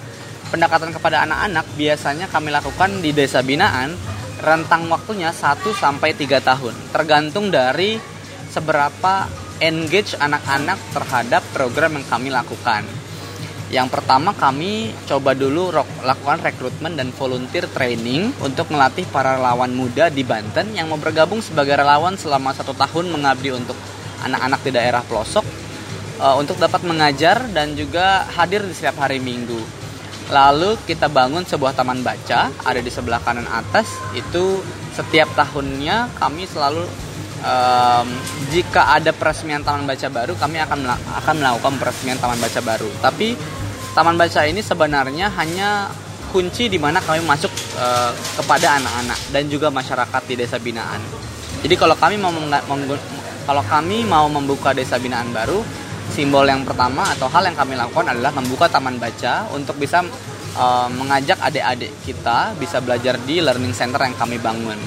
[0.48, 3.92] Pendekatan kepada anak-anak biasanya kami lakukan di desa binaan
[4.40, 7.96] rentang waktunya 1 sampai 3 tahun, tergantung dari
[8.52, 9.28] seberapa
[9.60, 12.84] engage anak-anak terhadap program yang kami lakukan.
[13.66, 15.74] Yang pertama kami coba dulu
[16.06, 21.42] lakukan rekrutmen dan volunteer training untuk melatih para relawan muda di Banten yang mau bergabung
[21.42, 23.74] sebagai relawan selama satu tahun mengabdi untuk
[24.22, 25.42] anak-anak di daerah pelosok
[26.22, 29.58] uh, untuk dapat mengajar dan juga hadir di setiap hari Minggu.
[30.26, 33.86] Lalu kita bangun sebuah taman baca ada di sebelah kanan atas
[34.18, 34.58] itu
[34.90, 36.82] setiap tahunnya kami selalu
[37.46, 38.08] um,
[38.50, 40.88] jika ada peresmian taman baca baru kami akan
[41.22, 42.90] akan melakukan peresmian taman baca baru.
[42.98, 43.38] Tapi
[43.94, 45.88] taman baca ini sebenarnya hanya
[46.34, 50.98] kunci di mana kami masuk uh, kepada anak-anak dan juga masyarakat di desa binaan.
[51.62, 52.34] Jadi kalau kami mau
[53.46, 55.62] kalau kami mau membuka desa binaan baru,
[56.12, 60.04] simbol yang pertama atau hal yang kami lakukan adalah membuka taman baca untuk bisa
[60.56, 64.78] uh, mengajak adik-adik kita bisa belajar di learning center yang kami bangun.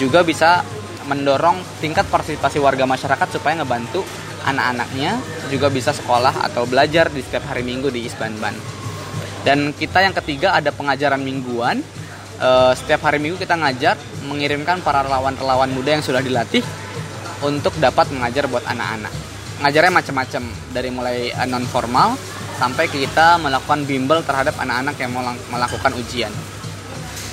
[0.00, 0.64] Juga bisa
[1.08, 4.04] mendorong tingkat partisipasi warga masyarakat supaya ngebantu
[4.46, 5.20] anak-anaknya
[5.52, 8.54] juga bisa sekolah atau belajar di setiap hari minggu di Isbanban.
[9.44, 11.80] Dan kita yang ketiga ada pengajaran mingguan.
[12.40, 16.64] Uh, setiap hari minggu kita ngajar mengirimkan para relawan-relawan muda yang sudah dilatih
[17.44, 19.29] untuk dapat mengajar buat anak-anak.
[19.60, 20.42] Ngajarnya macam-macam
[20.72, 22.16] dari mulai eh, non formal
[22.56, 26.32] sampai kita melakukan bimbel terhadap anak-anak yang mau melakukan ujian.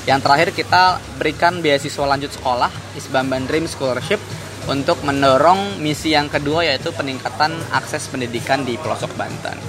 [0.08, 0.84] Yang terakhir kita
[1.20, 4.20] berikan beasiswa lanjut sekolah Isbamban Dream Scholarship
[4.68, 9.60] untuk mendorong misi yang kedua yaitu peningkatan akses pendidikan di pelosok Banten.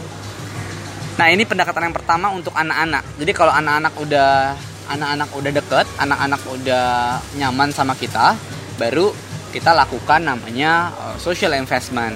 [1.18, 3.02] Nah ini pendekatan yang pertama untuk anak-anak.
[3.18, 4.54] Jadi kalau anak-anak udah
[4.94, 6.86] anak-anak udah deket, anak-anak udah
[7.34, 8.38] nyaman sama kita,
[8.78, 9.10] baru
[9.50, 12.14] kita lakukan namanya uh, social investment.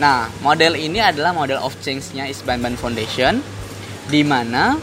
[0.00, 3.44] Nah, model ini adalah model of change-nya Isbanban Foundation
[4.08, 4.80] di mana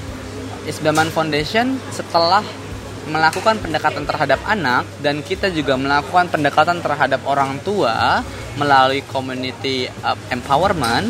[0.69, 2.45] Isbanban Foundation setelah
[3.09, 8.21] melakukan pendekatan terhadap anak dan kita juga melakukan pendekatan terhadap orang tua
[8.61, 11.09] melalui community uh, empowerment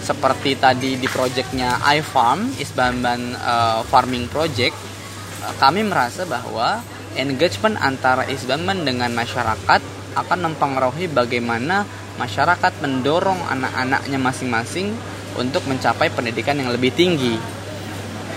[0.00, 4.72] seperti tadi di proyeknya iFarm Isbanban uh, Farming Project
[5.44, 6.80] uh, kami merasa bahwa
[7.18, 9.82] engagement antara Isbanban dengan masyarakat
[10.14, 11.82] akan mempengaruhi bagaimana
[12.16, 14.94] masyarakat mendorong anak-anaknya masing-masing
[15.34, 17.34] untuk mencapai pendidikan yang lebih tinggi.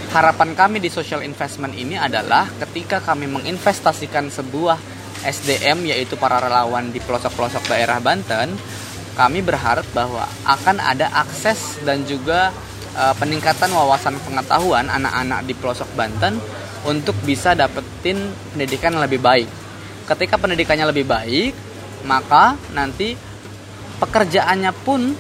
[0.07, 4.79] Harapan kami di social investment ini adalah ketika kami menginvestasikan sebuah
[5.21, 8.55] SDM yaitu para relawan di pelosok-pelosok daerah Banten,
[9.17, 12.53] kami berharap bahwa akan ada akses dan juga
[12.95, 16.39] uh, peningkatan wawasan pengetahuan anak-anak di pelosok Banten
[16.85, 19.49] untuk bisa dapetin pendidikan yang lebih baik.
[20.07, 21.51] Ketika pendidikannya lebih baik,
[22.07, 23.26] maka nanti
[23.97, 25.13] pekerjaannya pun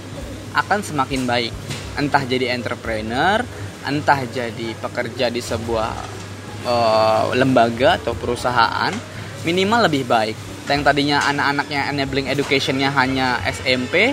[0.53, 1.53] akan semakin baik.
[1.97, 3.41] Entah jadi entrepreneur,
[3.85, 5.91] entah jadi pekerja di sebuah
[6.65, 8.93] uh, lembaga atau perusahaan,
[9.45, 10.37] minimal lebih baik.
[10.67, 14.11] Yang tadinya anak-anaknya enabling educationnya hanya SMP,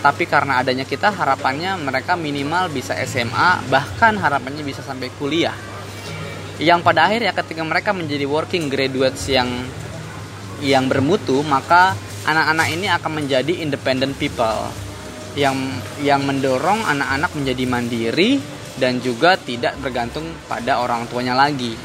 [0.00, 5.56] tapi karena adanya kita harapannya mereka minimal bisa SMA, bahkan harapannya bisa sampai kuliah.
[6.60, 9.48] Yang pada akhirnya ketika mereka menjadi working graduates yang
[10.60, 14.68] yang bermutu maka anak-anak ini akan menjadi independent people
[15.38, 15.56] yang
[16.02, 18.30] yang mendorong anak-anak menjadi mandiri
[18.80, 21.76] dan juga tidak bergantung pada orang tuanya lagi.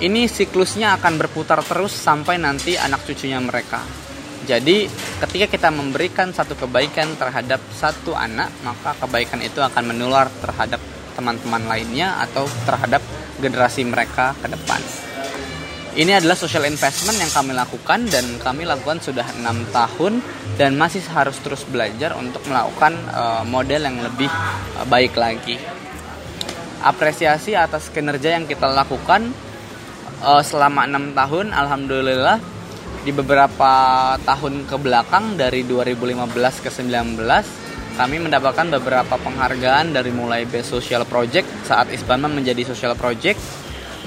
[0.00, 3.84] Ini siklusnya akan berputar terus sampai nanti anak cucunya mereka.
[4.48, 4.88] Jadi,
[5.20, 10.80] ketika kita memberikan satu kebaikan terhadap satu anak, maka kebaikan itu akan menular terhadap
[11.12, 13.04] teman-teman lainnya atau terhadap
[13.44, 15.09] generasi mereka ke depan.
[15.90, 20.22] Ini adalah social investment yang kami lakukan dan kami lakukan sudah enam tahun
[20.54, 24.30] dan masih harus terus belajar untuk melakukan uh, model yang lebih
[24.78, 25.58] uh, baik lagi.
[26.86, 29.34] Apresiasi atas kinerja yang kita lakukan
[30.22, 32.38] uh, selama enam tahun, alhamdulillah
[33.02, 33.72] di beberapa
[34.22, 36.30] tahun ke belakang dari 2015
[36.62, 37.18] ke 19
[37.98, 43.42] kami mendapatkan beberapa penghargaan dari mulai Best Social Project saat Isbanman menjadi Social Project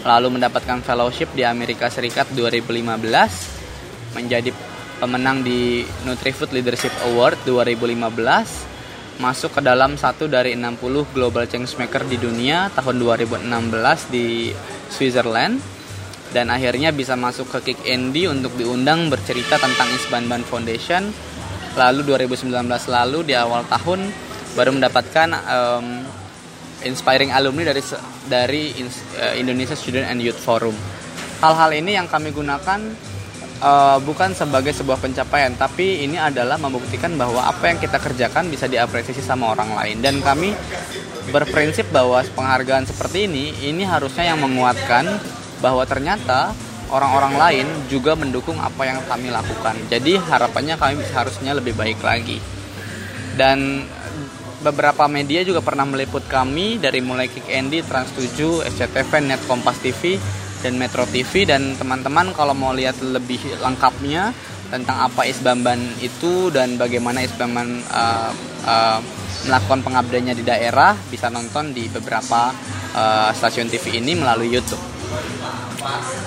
[0.04, 4.52] lalu mendapatkan fellowship di Amerika Serikat 2015 menjadi
[5.00, 8.74] pemenang di Nutrifood Leadership Award 2015
[9.22, 14.50] masuk ke dalam satu dari 60 Global Changemaker di dunia tahun 2016 di
[14.90, 15.62] Switzerland
[16.34, 21.14] dan akhirnya bisa masuk ke Kick Andy untuk diundang bercerita tentang Isbanban Foundation.
[21.78, 22.50] Lalu 2019
[22.90, 24.10] lalu di awal tahun
[24.58, 25.86] baru mendapatkan um,
[26.82, 27.82] inspiring alumni dari
[28.26, 30.74] dari uh, Indonesia Student and Youth Forum
[31.40, 32.80] hal-hal ini yang kami gunakan
[33.62, 38.66] uh, bukan sebagai sebuah pencapaian tapi ini adalah membuktikan bahwa apa yang kita kerjakan bisa
[38.66, 40.58] diapresiasi sama orang lain dan kami
[41.30, 45.08] berprinsip bahwa penghargaan seperti ini ini harusnya yang menguatkan
[45.64, 46.52] bahwa ternyata
[46.94, 49.74] orang-orang lain juga mendukung apa yang kami lakukan.
[49.90, 52.38] Jadi harapannya kami harusnya lebih baik lagi.
[53.34, 53.90] Dan
[54.64, 59.78] beberapa media juga pernah meliput kami dari mulai Kick Andy, Trans 7, SCTV, Net Kompas
[59.84, 60.16] TV,
[60.64, 64.32] dan Metro TV dan teman-teman kalau mau lihat lebih lengkapnya
[64.72, 68.32] tentang apa Isbamban itu dan bagaimana Isbamban uh,
[68.64, 69.00] uh,
[69.46, 72.56] melakukan pengabdiannya di daerah bisa nonton di beberapa
[72.96, 74.82] uh, stasiun TV ini melalui YouTube.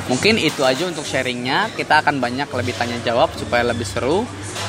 [0.06, 1.72] Mungkin itu aja untuk sharingnya.
[1.74, 4.22] Kita akan banyak lebih tanya jawab supaya lebih seru.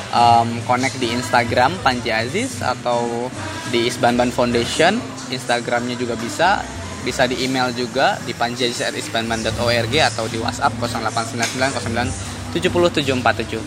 [0.07, 3.27] Um, connect di Instagram Panji Aziz atau
[3.69, 4.97] di Isbanban Foundation.
[5.29, 6.63] Instagramnya juga bisa.
[7.05, 11.71] Bisa di email juga di panjiaziz@isbanban.org atau di WhatsApp 0899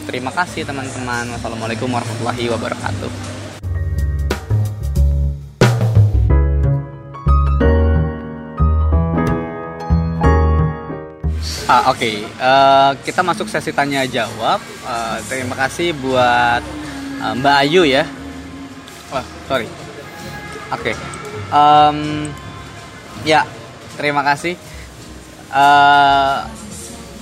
[0.05, 1.31] Terima kasih teman-teman.
[1.37, 3.39] Wassalamualaikum warahmatullahi wabarakatuh.
[11.71, 12.17] Ah, Oke, okay.
[12.43, 14.59] uh, eh, kita masuk sesi tanya jawab.
[14.83, 16.59] Uh, terima kasih buat
[17.23, 18.03] uh, Mbak Ayu ya.
[19.15, 19.71] Wah, sorry.
[20.75, 20.95] Oke, okay.
[21.55, 22.27] um,
[23.23, 23.47] ya
[23.95, 24.59] terima kasih.
[25.55, 26.43] Uh,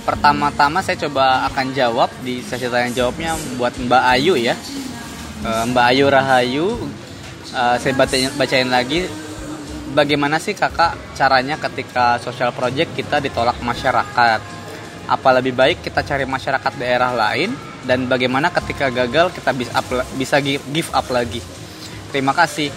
[0.09, 4.57] pertama-tama saya coba akan jawab di sesi tanya jawabnya buat Mbak Ayu ya.
[5.45, 6.67] Uh, Mbak Ayu Rahayu,
[7.53, 9.13] uh, saya bacain, bacain lagi
[9.93, 14.41] bagaimana sih kakak caranya ketika social project kita ditolak masyarakat?
[15.09, 17.57] Apa lebih baik kita cari masyarakat daerah lain
[17.89, 19.81] dan bagaimana ketika gagal kita bisa
[20.17, 21.41] bisa give up lagi?
[22.13, 22.69] Terima kasih.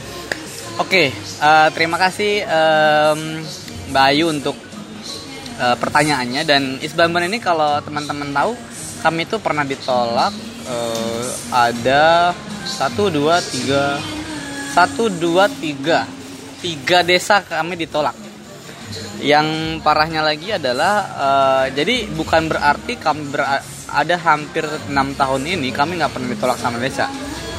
[0.80, 3.44] Oke, okay, uh, eh, terima kasih um,
[3.92, 4.56] Mbak Ayu untuk
[5.60, 8.56] uh, pertanyaannya dan Isbamban ini kalau teman-teman tahu
[9.04, 10.32] kami itu pernah ditolak
[10.66, 12.32] uh, ada
[12.64, 14.00] satu dua tiga
[14.72, 16.08] satu dua tiga
[16.62, 18.16] tiga desa kami ditolak.
[19.22, 23.46] Yang parahnya lagi adalah uh, jadi bukan berarti kami ber
[23.92, 27.10] ada hampir enam tahun ini kami nggak pernah ditolak sama desa.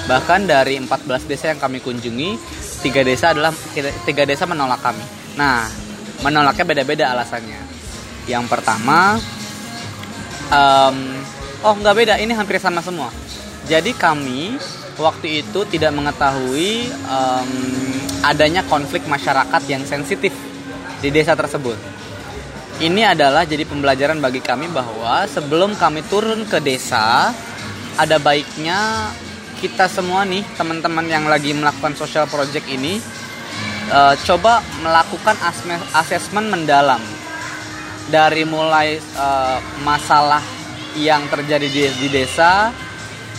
[0.02, 2.34] Bahkan dari 14 desa yang kami kunjungi
[2.82, 3.54] tiga desa adalah
[4.02, 5.04] tiga desa menolak kami.
[5.38, 5.70] Nah
[6.26, 7.60] menolaknya beda-beda alasannya.
[8.26, 9.18] Yang pertama
[10.50, 10.96] um,
[11.62, 13.14] oh nggak beda ini hampir sama semua.
[13.70, 14.58] Jadi kami
[15.02, 17.50] waktu itu tidak mengetahui um,
[18.22, 20.30] adanya konflik masyarakat yang sensitif
[21.02, 21.74] di desa tersebut.
[22.78, 27.34] Ini adalah jadi pembelajaran bagi kami bahwa sebelum kami turun ke desa,
[27.98, 29.10] ada baiknya
[29.62, 32.98] kita semua nih teman-teman yang lagi melakukan social project ini
[33.92, 35.38] uh, coba melakukan
[35.94, 36.98] asesmen mendalam
[38.10, 40.42] dari mulai uh, masalah
[40.98, 42.74] yang terjadi di, di desa,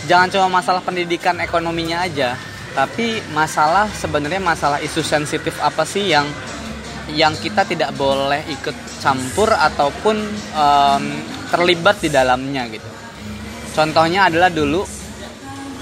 [0.04, 2.36] jangan cuma masalah pendidikan ekonominya aja,
[2.76, 6.26] tapi masalah sebenarnya masalah isu sensitif apa sih yang
[7.12, 10.16] yang kita tidak boleh ikut campur ataupun
[10.56, 11.04] um,
[11.52, 12.88] terlibat di dalamnya gitu.
[13.76, 14.80] Contohnya adalah dulu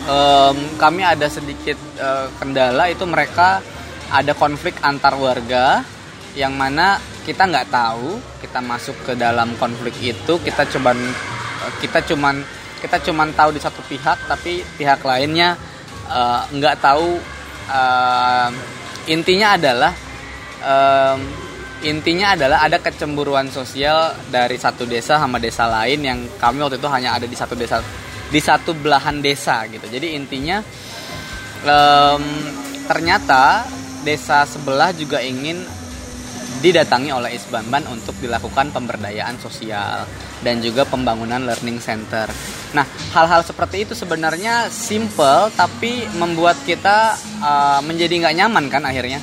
[0.08, 3.62] um, kami ada sedikit uh, kendala itu mereka
[4.10, 5.86] ada konflik antar warga
[6.34, 10.96] yang mana kita nggak tahu kita masuk ke dalam konflik itu kita cuman
[11.78, 12.42] kita cuman
[12.82, 15.54] kita cuman tahu di satu pihak tapi pihak lainnya
[16.12, 17.08] Eh, nggak uh, tahu
[17.72, 18.50] uh,
[19.08, 19.92] intinya adalah
[20.60, 21.20] um,
[21.88, 26.88] intinya adalah ada kecemburuan sosial dari satu desa sama desa lain yang kami waktu itu
[26.92, 27.80] hanya ada di satu desa
[28.28, 29.88] di satu belahan desa gitu.
[29.88, 30.60] Jadi intinya
[31.64, 32.24] um,
[32.84, 33.64] ternyata
[34.04, 35.64] desa sebelah juga ingin
[36.62, 40.06] didatangi oleh Isbanban untuk dilakukan pemberdayaan sosial
[40.46, 42.30] dan juga pembangunan learning center.
[42.72, 49.18] Nah, hal-hal seperti itu sebenarnya simple tapi membuat kita uh, menjadi nggak nyaman kan akhirnya.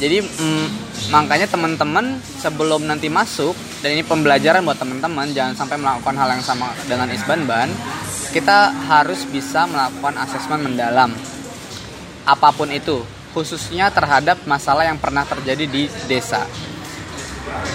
[0.00, 0.66] Jadi mm,
[1.12, 3.52] makanya teman-teman sebelum nanti masuk
[3.84, 7.68] dan ini pembelajaran buat teman-teman jangan sampai melakukan hal yang sama dengan Isban Ban
[8.30, 11.10] kita harus bisa melakukan asesmen mendalam
[12.22, 13.02] apa pun itu
[13.34, 16.46] khususnya terhadap masalah yang pernah terjadi di desa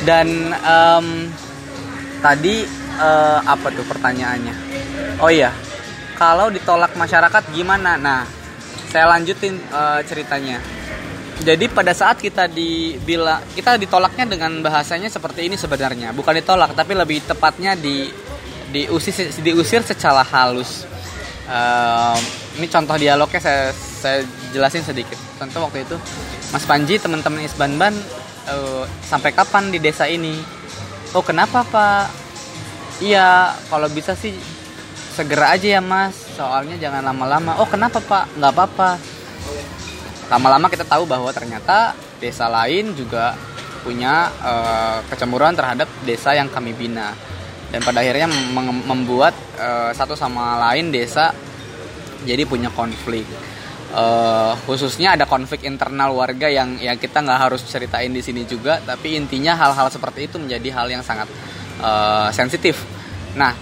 [0.06, 0.28] dan
[0.62, 1.30] um,
[2.22, 2.66] tadi
[3.00, 4.56] uh, apa tuh pertanyaannya?
[5.20, 5.52] Oh iya
[6.16, 8.00] kalau ditolak masyarakat gimana?
[8.00, 8.24] Nah
[8.90, 10.64] saya lanjutin uh, ceritanya.
[11.36, 16.16] Jadi pada saat kita dibila kita ditolaknya dengan bahasanya seperti ini sebenarnya.
[16.16, 18.08] Bukan ditolak tapi lebih tepatnya di
[18.72, 20.88] diusir diusir secara halus.
[21.46, 22.18] Uh,
[22.58, 24.24] ini contoh dialognya saya saya
[24.56, 25.20] jelasin sedikit.
[25.36, 26.00] Contoh waktu itu
[26.56, 27.94] Mas Panji teman-teman Isbanban
[28.50, 30.38] uh, sampai kapan di desa ini?
[31.16, 32.06] Oh kenapa Pak?
[33.04, 34.36] Iya kalau bisa sih
[35.16, 36.16] segera aja ya Mas.
[36.36, 37.58] Soalnya jangan lama-lama.
[37.60, 38.36] Oh kenapa Pak?
[38.38, 38.90] Nggak apa-apa.
[40.32, 43.38] Lama-lama kita tahu bahwa ternyata desa lain juga
[43.86, 47.14] punya uh, kecemburuan terhadap desa yang kami bina.
[47.70, 48.30] Dan pada akhirnya
[48.88, 51.34] membuat uh, satu sama lain desa
[52.26, 53.28] jadi punya konflik
[53.96, 58.84] uh, khususnya ada konflik internal warga yang yang kita nggak harus ceritain di sini juga
[58.84, 61.32] tapi intinya hal-hal seperti itu menjadi hal yang sangat
[61.80, 62.84] uh, sensitif.
[63.40, 63.56] Nah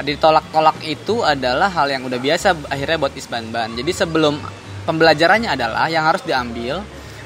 [0.00, 4.38] ditolak-tolak itu adalah hal yang udah biasa akhirnya buat isban-ban jadi sebelum
[4.86, 6.78] pembelajarannya adalah yang harus diambil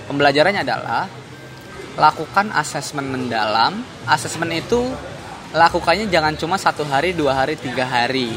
[0.09, 1.05] pembelajarannya adalah
[1.95, 3.83] lakukan asesmen mendalam.
[4.07, 4.83] Asesmen itu
[5.55, 8.35] lakukannya jangan cuma satu hari dua hari tiga hari.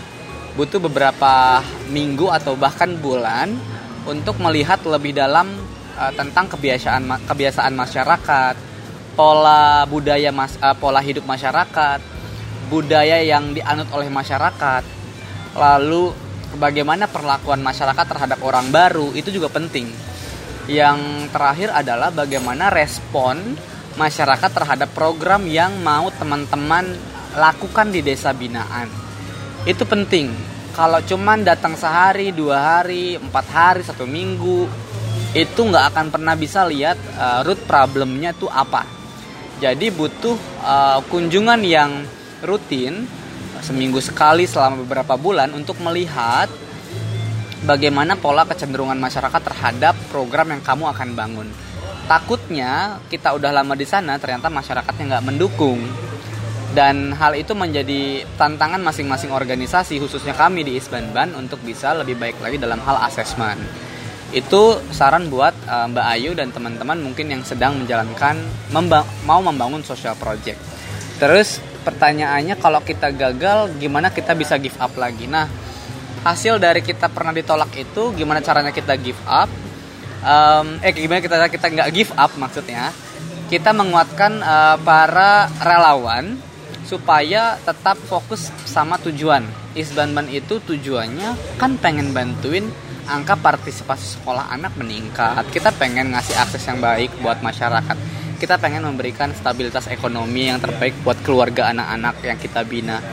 [0.57, 1.61] Butuh beberapa
[1.93, 3.53] minggu atau bahkan bulan
[4.07, 5.51] untuk melihat lebih dalam
[5.99, 8.55] uh, tentang kebiasaan kebiasaan masyarakat
[9.19, 11.99] pola budaya mas, uh, pola hidup masyarakat
[12.71, 14.83] budaya yang dianut oleh masyarakat
[15.57, 16.13] lalu
[16.55, 19.91] bagaimana perlakuan masyarakat terhadap orang baru itu juga penting.
[20.67, 23.55] Yang terakhir adalah bagaimana respon
[23.95, 26.91] masyarakat terhadap program yang mau teman-teman
[27.35, 28.87] lakukan di desa binaan.
[29.63, 30.56] Itu penting.
[30.77, 34.69] Kalau cuman datang sehari, dua hari, empat hari, satu minggu,
[35.33, 38.85] itu nggak akan pernah bisa lihat uh, root problemnya itu apa.
[39.57, 42.05] Jadi butuh uh, kunjungan yang
[42.45, 43.09] rutin
[43.65, 46.45] seminggu sekali selama beberapa bulan untuk melihat
[47.65, 51.49] bagaimana pola kecenderungan masyarakat terhadap program yang kamu akan bangun.
[52.05, 55.81] Takutnya kita udah lama di sana ternyata masyarakatnya nggak mendukung
[56.75, 62.43] dan hal itu menjadi tantangan masing-masing organisasi khususnya kami di Isbanban untuk bisa lebih baik
[62.43, 63.55] lagi dalam hal asesmen.
[64.35, 68.35] Itu saran buat uh, Mbak Ayu dan teman-teman mungkin yang sedang menjalankan
[68.75, 70.59] memba mau membangun social project.
[71.17, 75.47] Terus pertanyaannya kalau kita gagal gimana kita bisa give up lagi nah
[76.27, 79.47] hasil dari kita pernah ditolak itu gimana caranya kita give up
[80.19, 82.91] um, eh gimana kita kita nggak give up maksudnya
[83.47, 86.35] kita menguatkan uh, para relawan
[86.87, 89.43] supaya tetap fokus sama tujuan.
[89.75, 92.71] Isbanban itu tujuannya kan pengen bantuin
[93.11, 95.43] angka partisipasi sekolah anak meningkat.
[95.51, 97.97] Kita pengen ngasih akses yang baik buat masyarakat.
[98.39, 103.03] Kita pengen memberikan stabilitas ekonomi yang terbaik buat keluarga anak-anak yang kita bina.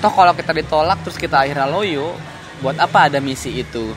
[0.00, 2.16] Toh kalau kita ditolak terus kita akhirnya loyo
[2.64, 3.92] buat apa ada misi itu?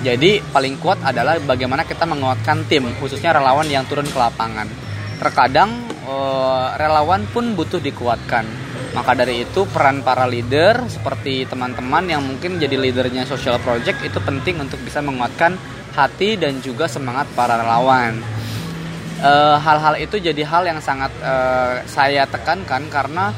[0.00, 4.68] Jadi paling kuat adalah bagaimana kita menguatkan tim khususnya relawan yang turun ke lapangan.
[5.20, 8.46] Terkadang eh, relawan pun butuh dikuatkan.
[8.90, 14.18] Maka dari itu peran para leader seperti teman-teman yang mungkin jadi leadernya social project itu
[14.18, 15.54] penting untuk bisa menguatkan
[15.94, 18.18] hati dan juga semangat para relawan.
[19.20, 23.34] Eh, hal-hal itu jadi hal yang sangat uh, saya tekankan karena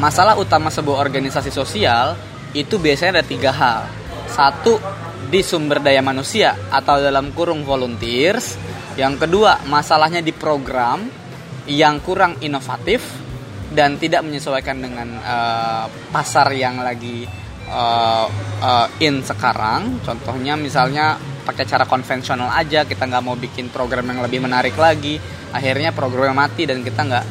[0.00, 2.16] masalah utama sebuah organisasi sosial
[2.56, 3.84] itu biasanya ada tiga hal.
[4.30, 4.80] Satu
[5.28, 8.54] di sumber daya manusia atau dalam kurung volunteers
[8.94, 11.02] yang kedua masalahnya di program
[11.66, 13.24] yang kurang inovatif
[13.74, 17.26] dan tidak menyesuaikan dengan uh, pasar yang lagi
[17.68, 18.26] uh,
[18.62, 19.98] uh, in sekarang.
[20.06, 25.18] Contohnya misalnya pakai cara konvensional aja kita nggak mau bikin program yang lebih menarik lagi.
[25.50, 27.26] Akhirnya programnya mati dan kita nggak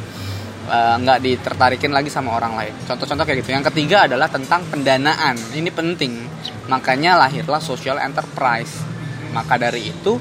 [0.64, 2.72] eh, nggak uh, ditertarikin lagi sama orang lain.
[2.88, 3.52] Contoh-contoh kayak gitu.
[3.52, 5.36] Yang ketiga adalah tentang pendanaan.
[5.52, 6.24] Ini penting.
[6.72, 8.80] Makanya lahirlah social enterprise.
[9.36, 10.16] Maka dari itu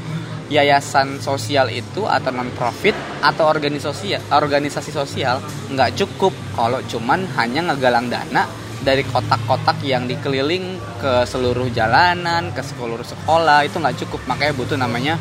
[0.52, 5.40] yayasan sosial itu atau non profit atau organisasi organisasi sosial
[5.72, 8.44] nggak cukup kalau cuman hanya ngegalang dana
[8.84, 14.76] dari kotak-kotak yang dikeliling ke seluruh jalanan, ke seluruh sekolah itu nggak cukup makanya butuh
[14.76, 15.16] namanya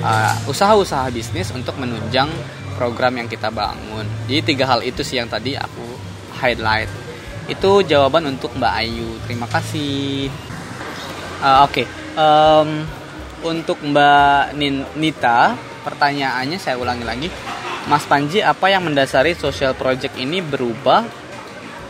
[0.00, 2.32] uh, usaha-usaha bisnis untuk menunjang
[2.74, 4.08] program yang kita bangun.
[4.26, 5.84] Jadi tiga hal itu sih yang tadi aku
[6.40, 6.88] highlight.
[7.46, 9.08] Itu jawaban untuk Mbak Ayu.
[9.28, 10.32] Terima kasih.
[11.44, 11.86] Uh, Oke, okay.
[12.16, 12.86] um,
[13.42, 14.54] untuk Mbak
[14.98, 17.28] Nita, pertanyaannya saya ulangi lagi.
[17.90, 21.02] Mas Panji apa yang mendasari social project ini berubah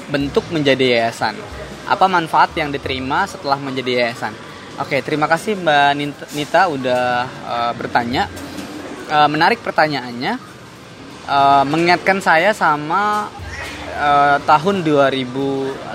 [0.08, 1.36] bentuk menjadi yayasan?
[1.84, 4.32] Apa manfaat yang diterima setelah menjadi yayasan?
[4.80, 5.90] Oke, terima kasih Mbak
[6.32, 8.32] Nita udah uh, bertanya.
[9.12, 10.40] Uh, menarik pertanyaannya.
[11.22, 13.30] Uh, mengingatkan saya sama
[13.94, 15.94] uh, tahun 2015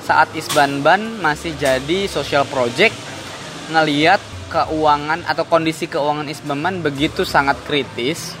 [0.00, 2.96] saat Isbanban masih jadi social project
[3.68, 8.38] ngeliat keuangan atau kondisi keuangan Isbanban begitu sangat kritis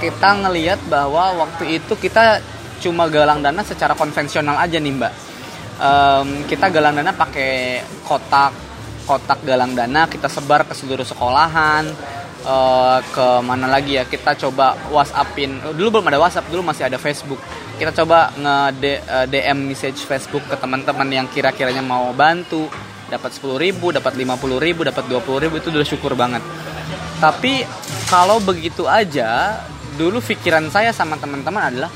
[0.00, 2.40] kita ngeliat bahwa waktu itu kita
[2.80, 5.12] cuma galang dana secara konvensional aja nih mbak.
[5.76, 8.52] Um, kita galang dana pakai kotak
[9.04, 11.88] kotak galang dana kita sebar ke seluruh sekolahan
[12.44, 15.76] uh, ke mana lagi ya kita coba WhatsAppin.
[15.76, 17.40] Dulu belum ada WhatsApp dulu masih ada Facebook.
[17.76, 18.56] Kita coba nge
[19.28, 22.68] DM eh, message Facebook ke teman-teman yang kira-kiranya mau bantu
[23.10, 26.40] dapat 10 ribu dapat 50 ribu dapat 20 ribu itu udah syukur banget
[27.18, 27.66] tapi
[28.08, 29.60] kalau begitu aja
[30.00, 31.90] dulu pikiran saya sama teman-teman adalah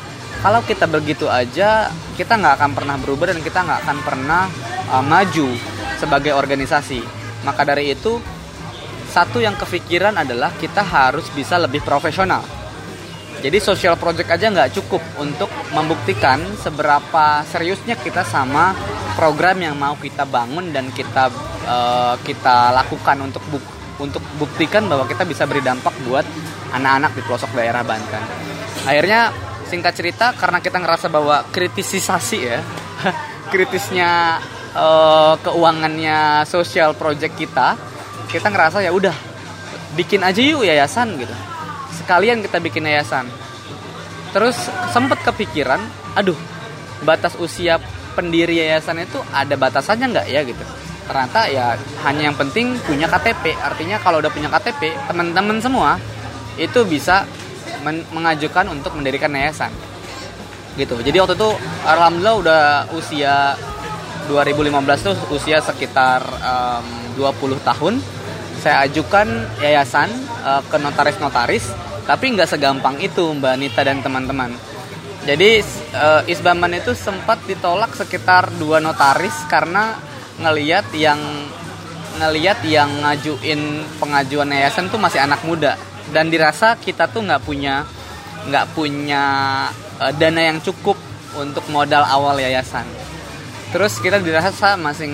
[0.45, 1.89] kalau kita begitu aja
[2.21, 4.45] kita nggak akan pernah berubah dan kita nggak akan pernah
[4.93, 5.49] uh, maju
[5.97, 7.01] sebagai organisasi.
[7.49, 8.21] Maka dari itu
[9.09, 12.45] satu yang kepikiran adalah kita harus bisa lebih profesional.
[13.41, 18.73] Jadi social project aja nggak cukup untuk membuktikan seberapa seriusnya kita sama
[19.15, 21.31] program yang mau kita bangun dan kita
[21.69, 23.65] uh, kita lakukan untuk buk
[24.03, 26.27] untuk buktikan bahwa kita bisa beri dampak buat
[26.75, 28.23] anak-anak di pelosok daerah Banten.
[28.85, 29.31] Akhirnya
[29.71, 32.61] singkat cerita karena kita ngerasa bahwa kritisisasi ya
[33.53, 34.43] kritisnya
[34.75, 37.79] uh, keuangannya social project kita
[38.29, 39.15] kita ngerasa ya udah
[39.95, 41.35] bikin aja yuk yayasan gitu
[42.05, 43.25] sekalian kita bikin yayasan.
[44.37, 44.61] Terus
[44.93, 45.81] sempet kepikiran
[46.13, 46.37] aduh
[47.01, 47.81] batas usia
[48.13, 50.65] pendiri yayasan itu ada batasannya nggak ya gitu.
[51.09, 55.97] Ternyata ya hanya yang penting punya KTP artinya kalau udah punya KTP teman-teman semua
[56.61, 57.25] itu bisa
[58.13, 59.73] mengajukan untuk mendirikan yayasan.
[60.77, 61.01] Gitu.
[61.01, 61.51] Jadi waktu itu
[61.89, 62.63] alhamdulillah udah
[62.97, 63.57] usia
[64.29, 66.87] 2015 tuh usia sekitar um,
[67.21, 67.95] 20 tahun
[68.65, 69.29] saya ajukan
[69.61, 70.09] yayasan
[70.41, 71.69] uh, ke notaris-notaris
[72.05, 74.53] tapi nggak segampang itu Mbak Nita dan teman-teman.
[75.25, 75.65] Jadi
[75.97, 79.97] uh, Isbaman itu sempat ditolak sekitar dua notaris karena
[80.37, 81.17] ngeliat yang
[82.21, 85.81] ngeliat yang ngajuin pengajuan yayasan tuh masih anak muda.
[86.13, 87.89] Dan dirasa kita tuh nggak punya
[88.45, 89.25] nggak punya
[89.97, 91.01] uh, dana yang cukup
[91.41, 92.85] untuk modal awal yayasan.
[93.73, 95.09] Terus kita dirasa masih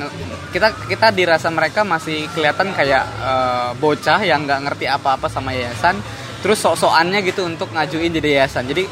[0.50, 6.02] kita kita dirasa mereka masih kelihatan kayak uh, bocah yang nggak ngerti apa-apa sama yayasan
[6.40, 8.68] terus sok-sokannya gitu untuk ngajuin jadi yayasan.
[8.68, 8.84] Jadi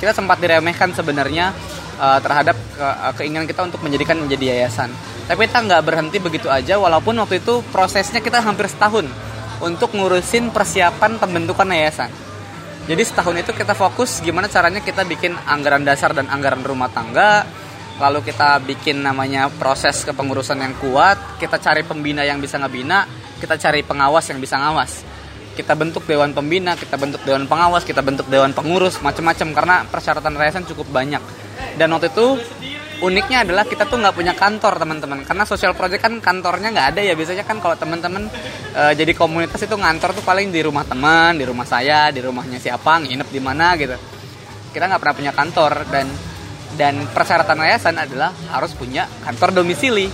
[0.00, 1.54] kita sempat diremehkan sebenarnya
[1.96, 4.92] uh, terhadap ke, uh, keinginan kita untuk menjadikan menjadi yayasan.
[5.28, 9.06] Tapi kita nggak berhenti begitu aja walaupun waktu itu prosesnya kita hampir setahun
[9.62, 12.10] untuk ngurusin persiapan pembentukan yayasan.
[12.82, 17.46] Jadi setahun itu kita fokus gimana caranya kita bikin anggaran dasar dan anggaran rumah tangga
[18.02, 23.06] lalu kita bikin namanya proses kepengurusan yang kuat kita cari pembina yang bisa ngebina
[23.38, 25.06] kita cari pengawas yang bisa ngawas
[25.52, 30.32] kita bentuk dewan pembina kita bentuk dewan pengawas kita bentuk dewan pengurus macam-macam karena persyaratan
[30.36, 31.22] yayasan cukup banyak.
[31.76, 32.26] Dan waktu itu
[33.02, 35.26] uniknya adalah kita tuh nggak punya kantor teman-teman.
[35.26, 37.12] Karena social project kan kantornya nggak ada ya.
[37.18, 38.30] Biasanya kan kalau teman-teman
[38.72, 42.62] e, jadi komunitas itu ngantor tuh paling di rumah teman di rumah saya di rumahnya
[42.62, 43.96] siapa nginep di mana gitu.
[44.72, 46.06] Kita nggak pernah punya kantor dan
[46.72, 50.08] dan persyaratan yayasan adalah harus punya kantor domisili.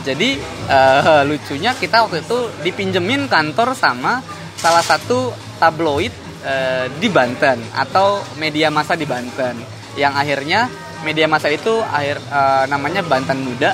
[0.00, 4.24] Jadi uh, lucunya kita waktu itu dipinjemin kantor sama
[4.60, 6.12] salah satu tabloid
[6.44, 9.56] uh, di Banten atau media massa di Banten.
[9.96, 10.60] Yang akhirnya
[11.00, 13.72] media massa itu akhir uh, namanya Banten Muda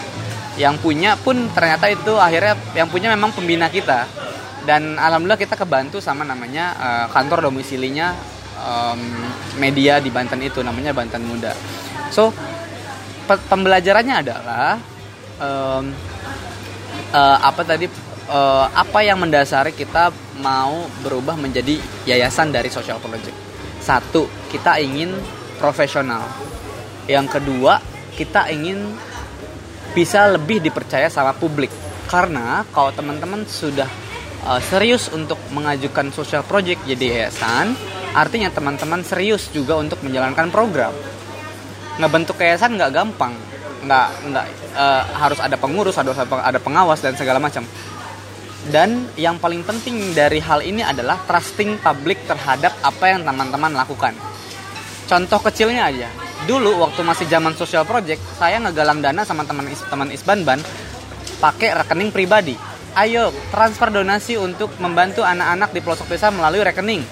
[0.57, 4.07] yang punya pun ternyata itu akhirnya yang punya memang pembina kita.
[4.67, 8.15] Dan alhamdulillah kita kebantu sama namanya uh, kantor domisilinya
[8.63, 8.99] um,
[9.59, 11.51] media di Banten itu namanya Banten Muda.
[12.15, 12.31] So
[13.27, 14.79] pembelajarannya adalah
[15.43, 15.91] um,
[17.11, 20.11] uh, apa tadi uh, apa yang mendasari kita
[20.43, 23.35] mau berubah menjadi yayasan dari social project?
[23.81, 25.15] Satu kita ingin
[25.63, 26.27] profesional.
[27.07, 27.79] Yang kedua
[28.19, 28.95] kita ingin
[29.95, 31.71] bisa lebih dipercaya sama publik.
[32.07, 33.89] Karena kalau teman-teman sudah
[34.47, 37.75] uh, serius untuk mengajukan social project jadi yayasan
[38.17, 40.93] artinya teman-teman serius juga untuk menjalankan program.
[41.97, 43.35] Ngebentuk yayasan nggak gampang.
[43.87, 47.63] Nggak nggak uh, harus ada pengurus harus ada pengawas dan segala macam
[48.71, 54.15] dan yang paling penting dari hal ini adalah trusting publik terhadap apa yang teman-teman lakukan.
[55.07, 56.11] Contoh kecilnya aja.
[56.51, 60.61] Dulu waktu masih zaman social project saya ngegalang dana sama teman teman Isbanban
[61.39, 62.55] pakai rekening pribadi.
[62.97, 67.03] Ayo transfer donasi untuk membantu anak-anak di pelosok desa melalui rekening.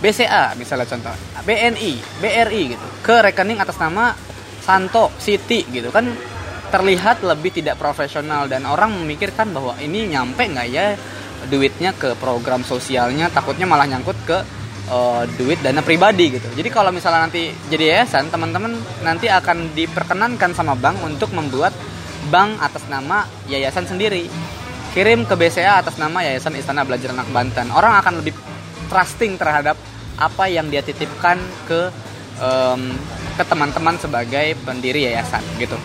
[0.00, 1.16] BCA misalnya contoh.
[1.44, 2.86] BNI BRI gitu.
[3.00, 4.12] Ke rekening atas nama
[4.60, 6.04] Santo City gitu kan
[6.70, 10.94] terlihat lebih tidak profesional dan orang memikirkan bahwa ini nyampe nggak ya
[11.50, 14.38] duitnya ke program sosialnya takutnya malah nyangkut ke
[14.90, 16.48] uh, duit dana pribadi gitu.
[16.54, 21.74] Jadi kalau misalnya nanti jadi yayasan teman-teman nanti akan diperkenankan sama bank untuk membuat
[22.28, 24.30] bank atas nama yayasan sendiri.
[24.90, 27.70] Kirim ke BCA atas nama Yayasan Istana Belajar Anak Banten.
[27.70, 28.34] Orang akan lebih
[28.90, 29.78] trusting terhadap
[30.18, 31.38] apa yang dia titipkan
[31.70, 31.94] ke
[32.42, 32.90] um,
[33.38, 35.78] ke teman-teman sebagai pendiri yayasan gitu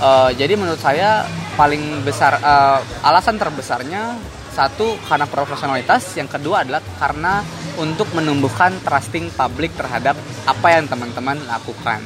[0.00, 4.16] uh, jadi menurut saya paling besar uh, alasan terbesarnya
[4.50, 7.44] satu karena profesionalitas yang kedua adalah karena
[7.78, 12.02] untuk menumbuhkan trusting publik terhadap apa yang teman-teman lakukan.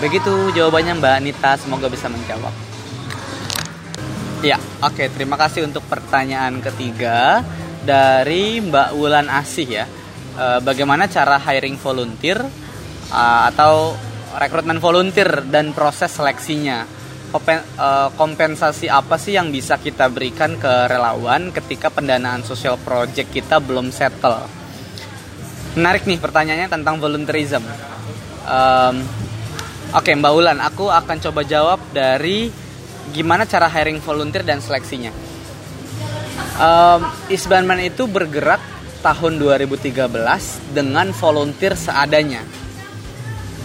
[0.00, 2.50] Begitu jawabannya Mbak Anita semoga bisa menjawab.
[4.40, 7.44] Ya oke okay, terima kasih untuk pertanyaan ketiga
[7.84, 9.86] dari Mbak Wulan Asih ya.
[10.34, 12.42] Uh, bagaimana cara hiring volunteer
[13.14, 13.94] uh, atau
[14.34, 17.03] rekrutmen volunteer dan proses seleksinya
[18.14, 23.90] kompensasi apa sih yang bisa kita berikan ke relawan ketika pendanaan sosial project kita belum
[23.90, 24.46] settle?
[25.74, 27.62] Menarik nih pertanyaannya tentang volunteerism.
[28.46, 29.02] Um,
[29.94, 32.50] Oke okay, Mbak Ulan, aku akan coba jawab dari
[33.14, 35.14] gimana cara hiring volunteer dan seleksinya.
[36.58, 38.58] Um, Isbanman itu bergerak
[39.06, 39.94] tahun 2013
[40.74, 42.42] dengan volunteer seadanya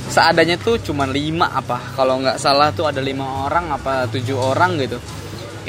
[0.10, 1.93] seadanya tuh cuma lima apa.
[1.93, 4.97] Kalau nggak salah tuh ada lima orang apa tujuh orang gitu.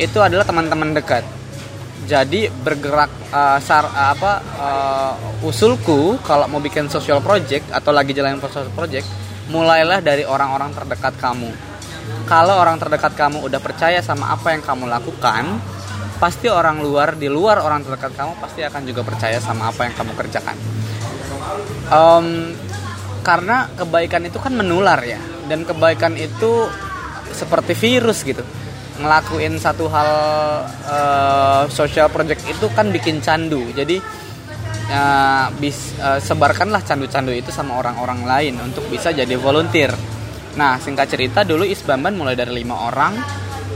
[0.01, 1.23] Itu adalah teman-teman dekat.
[2.09, 5.13] Jadi bergerak uh, sar uh, apa uh,
[5.47, 9.07] usulku kalau mau bikin social project atau lagi jalan social project
[9.53, 11.53] mulailah dari orang-orang terdekat kamu.
[12.27, 15.61] Kalau orang terdekat kamu udah percaya sama apa yang kamu lakukan
[16.21, 19.95] pasti orang luar di luar orang terdekat kamu pasti akan juga percaya sama apa yang
[19.95, 20.57] kamu kerjakan.
[21.91, 22.55] Um,
[23.31, 25.23] karena kebaikan itu kan menular ya.
[25.47, 26.67] Dan kebaikan itu
[27.31, 28.43] seperti virus gitu.
[28.99, 30.11] Ngelakuin satu hal
[30.83, 33.71] uh, social project itu kan bikin candu.
[33.71, 34.03] Jadi
[34.91, 39.95] uh, bis uh, sebarkanlah candu-candu itu sama orang-orang lain untuk bisa jadi volunteer.
[40.59, 43.15] Nah singkat cerita dulu Isbamban mulai dari lima orang.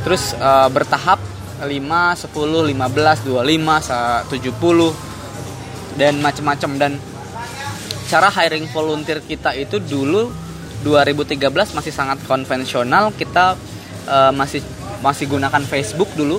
[0.02, 1.22] Terus uh, bertahap
[1.62, 6.98] 5, 10, 15, 25, 70 dan macam-macam dan
[8.14, 10.30] cara hiring volunteer kita itu dulu
[10.86, 13.10] 2013 masih sangat konvensional.
[13.10, 13.58] Kita
[14.06, 14.62] uh, masih
[15.02, 16.38] masih gunakan Facebook dulu.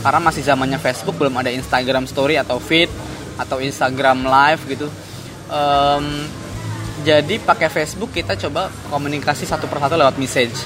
[0.00, 2.88] Karena masih zamannya Facebook belum ada Instagram Story atau feed
[3.36, 4.88] atau Instagram Live gitu.
[5.52, 6.24] Um,
[7.04, 10.56] jadi pakai Facebook kita coba komunikasi satu persatu lewat message.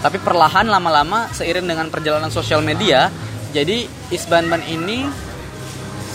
[0.00, 3.12] Tapi perlahan lama-lama seiring dengan perjalanan sosial media
[3.52, 5.08] jadi Isbanban ini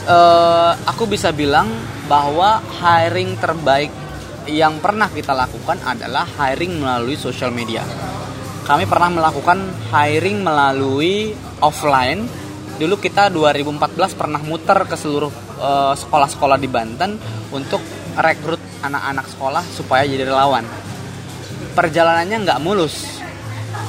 [0.07, 1.69] uh, aku bisa bilang
[2.07, 3.91] bahwa hiring terbaik
[4.47, 7.83] yang pernah kita lakukan adalah hiring melalui social media.
[8.63, 9.59] Kami pernah melakukan
[9.91, 12.27] hiring melalui offline.
[12.79, 17.15] Dulu kita 2014 pernah muter ke seluruh sekolah sekolah-sekolah di Banten
[17.55, 17.79] untuk
[18.19, 20.67] rekrut anak-anak sekolah supaya jadi relawan.
[21.75, 23.23] Perjalanannya nggak mulus.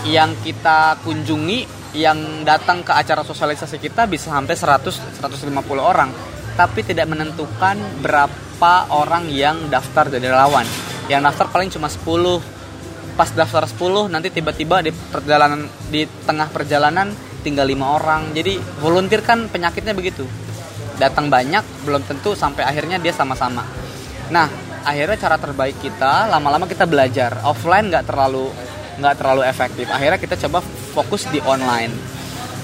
[0.04, 6.10] Yang kita kunjungi, yang datang ke acara sosialisasi kita bisa sampai 100 150 orang
[6.54, 10.66] tapi tidak menentukan berapa orang yang daftar jadi relawan.
[11.10, 12.42] Yang daftar paling cuma 10.
[13.14, 17.10] Pas daftar 10 nanti tiba-tiba di perjalanan di tengah perjalanan
[17.42, 18.30] tinggal lima orang.
[18.34, 20.26] Jadi volunteer kan penyakitnya begitu.
[20.98, 23.66] Datang banyak belum tentu sampai akhirnya dia sama-sama.
[24.30, 24.46] Nah,
[24.86, 27.42] akhirnya cara terbaik kita lama-lama kita belajar.
[27.42, 28.50] Offline nggak terlalu
[28.98, 29.86] nggak terlalu efektif.
[29.90, 30.62] Akhirnya kita coba
[30.94, 31.92] fokus di online.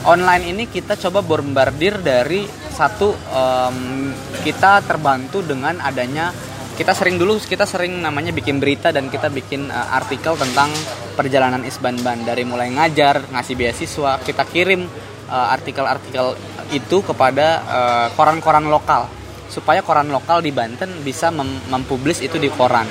[0.09, 4.09] Online ini kita coba bombardir dari satu um,
[4.41, 6.33] kita terbantu dengan adanya
[6.81, 10.73] kita sering dulu kita sering namanya bikin berita dan kita bikin uh, artikel tentang
[11.13, 14.89] perjalanan Isbanban dari mulai ngajar ngasih beasiswa kita kirim
[15.29, 16.41] uh, artikel-artikel
[16.73, 19.13] itu kepada uh, koran-koran lokal
[19.53, 22.89] supaya koran lokal di Banten bisa mem mempublis itu di koran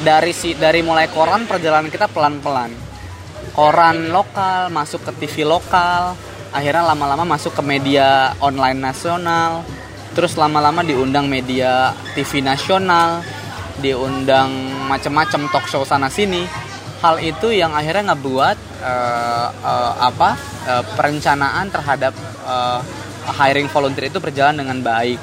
[0.00, 2.72] dari si dari mulai koran perjalanan kita pelan-pelan.
[3.52, 6.16] Koran lokal masuk ke TV lokal
[6.50, 9.62] akhirnya lama-lama masuk ke media online nasional
[10.10, 13.22] terus lama-lama diundang media TV nasional
[13.78, 14.50] diundang
[14.90, 16.44] macam-macam talk show sana sini.
[17.00, 20.36] Hal itu yang akhirnya ngebuat uh, uh, apa
[20.68, 22.12] uh, perencanaan terhadap
[22.44, 22.84] uh,
[23.24, 25.16] hiring volunteer itu berjalan dengan baik.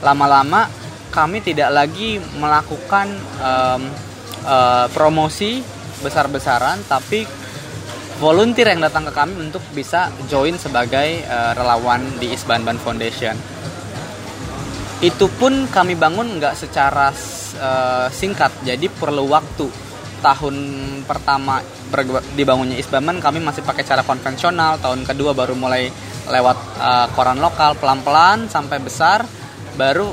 [0.00, 0.72] Lama-lama
[1.12, 3.12] kami tidak lagi melakukan
[3.44, 4.07] um,
[4.44, 5.62] uh, promosi
[6.02, 7.26] besar-besaran tapi
[8.18, 13.38] volunteer yang datang ke kami untuk bisa join sebagai uh, relawan di Isban Ban Foundation.
[14.98, 17.14] Itu pun kami bangun nggak secara
[17.62, 19.70] uh, singkat jadi perlu waktu.
[20.18, 20.54] Tahun
[21.06, 21.62] pertama
[22.34, 24.82] dibangunnya Isbaman kami masih pakai cara konvensional.
[24.82, 25.86] Tahun kedua baru mulai
[26.26, 29.22] lewat uh, koran lokal pelan-pelan sampai besar.
[29.78, 30.10] Baru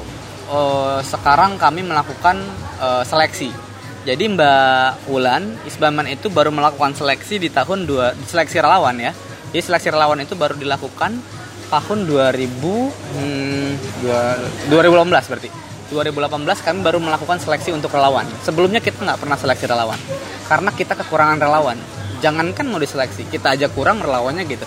[0.53, 2.37] uh, sekarang kami melakukan
[2.77, 3.64] uh, seleksi
[4.05, 9.11] jadi Mbak Wulan Isbaman itu baru melakukan seleksi di tahun dua seleksi relawan ya
[9.49, 11.17] jadi seleksi relawan itu baru dilakukan
[11.73, 13.71] tahun 2000 hmm,
[14.69, 15.49] 2018 berarti
[15.85, 18.25] 2018 kami baru melakukan seleksi untuk relawan.
[18.41, 19.99] Sebelumnya kita nggak pernah seleksi relawan
[20.49, 21.77] karena kita kekurangan relawan.
[22.23, 24.65] Jangankan mau diseleksi, kita aja kurang relawannya gitu.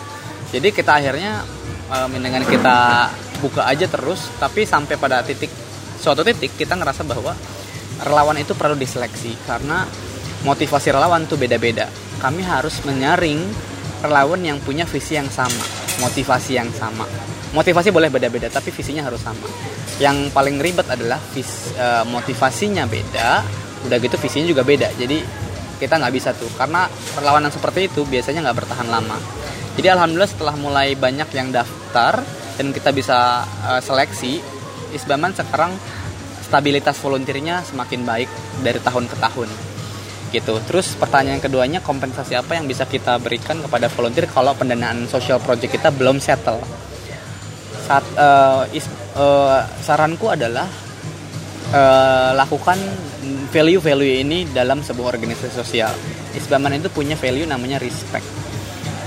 [0.55, 1.43] Jadi kita akhirnya
[1.91, 3.11] um, dengan kita
[3.43, 5.51] buka aja terus, tapi sampai pada titik
[5.99, 7.35] suatu titik kita ngerasa bahwa
[8.05, 9.87] relawan itu perlu diseleksi karena
[10.47, 11.91] motivasi relawan tuh beda-beda.
[12.19, 13.43] Kami harus menyaring
[14.03, 15.63] relawan yang punya visi yang sama,
[16.03, 17.07] motivasi yang sama.
[17.55, 19.49] Motivasi boleh beda-beda, tapi visinya harus sama
[19.99, 23.43] yang paling ribet adalah vis, uh, motivasinya beda
[23.87, 25.23] udah gitu visinya juga beda jadi
[25.79, 29.19] kita nggak bisa tuh karena perlawanan seperti itu biasanya nggak bertahan lama
[29.79, 32.23] jadi alhamdulillah setelah mulai banyak yang daftar
[32.59, 34.43] dan kita bisa uh, seleksi
[34.89, 35.77] Isbaman sekarang
[36.49, 38.31] stabilitas volunteernya semakin baik
[38.65, 39.49] dari tahun ke tahun
[40.29, 45.41] gitu terus pertanyaan keduanya kompensasi apa yang bisa kita berikan kepada volunteer kalau pendanaan social
[45.41, 46.61] project kita belum settle
[47.89, 48.85] saat uh, is,
[49.17, 50.69] uh, saranku adalah
[51.73, 52.77] uh, lakukan
[53.49, 55.93] value-value ini dalam sebuah organisasi sosial.
[56.37, 58.29] Isbaman itu punya value namanya respect.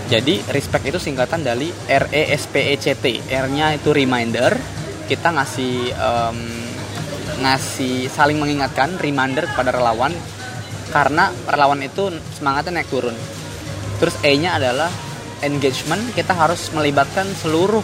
[0.10, 3.22] Jadi respect itu singkatan dari R E S P E C T.
[3.32, 4.58] R-nya itu reminder.
[5.08, 6.40] Kita ngasih um,
[7.42, 10.14] ngasih saling mengingatkan reminder kepada relawan.
[10.92, 13.16] Karena relawan itu semangatnya naik turun.
[13.98, 14.92] Terus E-nya adalah
[15.42, 16.02] engagement.
[16.14, 17.82] Kita harus melibatkan seluruh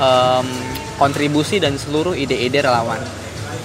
[0.00, 0.48] um,
[0.96, 2.98] kontribusi dan seluruh ide-ide relawan.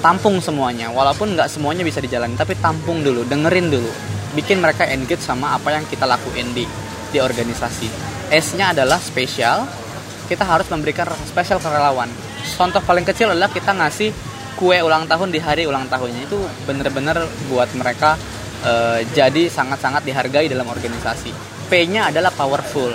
[0.04, 0.92] Tampung semuanya.
[0.92, 3.92] Walaupun nggak semuanya bisa dijalani tapi tampung dulu dengerin dulu.
[4.36, 6.66] Bikin mereka engage sama apa yang kita lakuin di
[7.14, 7.88] di organisasi.
[8.34, 9.64] S-nya adalah spesial.
[10.28, 12.10] Kita harus memberikan rasa spesial ke relawan.
[12.58, 16.38] Contoh paling kecil adalah kita ngasih kue ulang tahun di hari ulang tahunnya itu
[16.70, 18.16] bener-bener buat mereka
[18.64, 21.34] uh, jadi sangat-sangat dihargai dalam organisasi
[21.72, 22.92] P-nya adalah powerful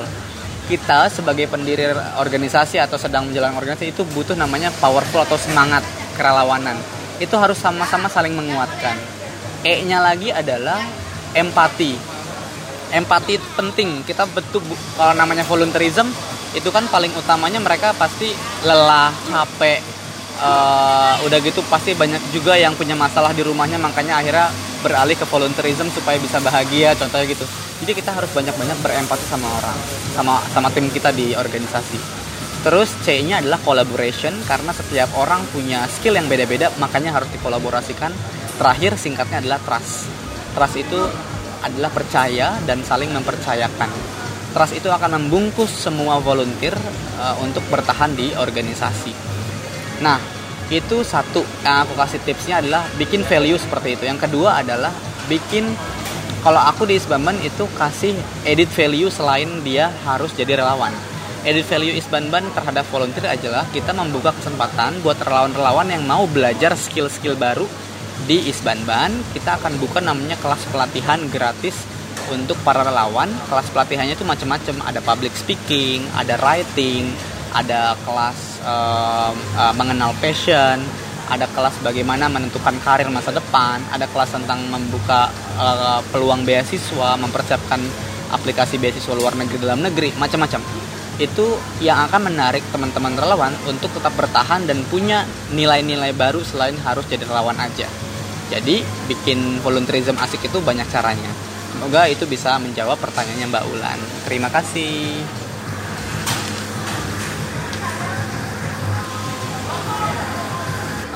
[0.69, 5.81] kita sebagai pendiri organisasi atau sedang menjalankan organisasi itu butuh namanya powerful atau semangat
[6.13, 6.77] kerelawanan.
[7.17, 8.95] Itu harus sama-sama saling menguatkan.
[9.65, 10.79] E-nya lagi adalah
[11.33, 11.97] empati.
[12.93, 14.05] Empati penting.
[14.05, 14.61] Kita betul
[14.95, 16.13] kalau namanya volunteerism
[16.53, 18.29] itu kan paling utamanya mereka pasti
[18.63, 19.81] lelah, capek,
[20.39, 24.49] uh, udah gitu pasti banyak juga yang punya masalah di rumahnya makanya akhirnya
[24.81, 27.45] beralih ke volunteerism supaya bisa bahagia contohnya gitu.
[27.79, 29.79] Jadi kita harus banyak-banyak berempati sama orang
[30.15, 31.99] sama sama tim kita di organisasi.
[32.67, 38.11] Terus C nya adalah collaboration karena setiap orang punya skill yang beda-beda makanya harus dikolaborasikan.
[38.59, 40.11] Terakhir singkatnya adalah trust.
[40.59, 40.99] Trust itu
[41.63, 43.91] adalah percaya dan saling mempercayakan.
[44.51, 46.75] Trust itu akan membungkus semua volunteer
[47.23, 49.38] uh, untuk bertahan di organisasi
[49.99, 50.19] nah
[50.69, 51.43] itu satu.
[51.65, 54.05] Yang aku kasih tipsnya adalah bikin value seperti itu.
[54.05, 54.93] Yang kedua adalah
[55.29, 55.65] bikin
[56.45, 58.15] kalau aku di Isbanban itu kasih
[58.47, 60.93] edit value selain dia harus jadi relawan.
[61.43, 67.39] Edit value Isbanban terhadap volunteer adalah kita membuka kesempatan buat relawan-relawan yang mau belajar skill-skill
[67.39, 67.65] baru
[68.29, 69.15] di Isbanban.
[69.33, 71.75] Kita akan buka namanya kelas pelatihan gratis
[72.29, 73.31] untuk para relawan.
[73.49, 74.85] Kelas pelatihannya itu macam-macam.
[74.85, 77.09] Ada public speaking ada writing
[77.55, 80.81] ada kelas uh, uh, mengenal passion
[81.29, 85.29] ada kelas bagaimana menentukan karir masa depan, ada kelas tentang membuka
[85.61, 87.81] uh, peluang beasiswa, mempersiapkan
[88.33, 90.65] aplikasi beasiswa luar negeri dalam negeri, macam-macam.
[91.21, 97.05] Itu yang akan menarik teman-teman relawan untuk tetap bertahan dan punya nilai-nilai baru selain harus
[97.05, 97.85] jadi relawan aja.
[98.49, 98.81] Jadi
[99.13, 101.29] bikin volunteerism asik itu banyak caranya.
[101.69, 104.01] Semoga itu bisa menjawab pertanyaannya Mbak Ulan.
[104.25, 105.21] Terima kasih.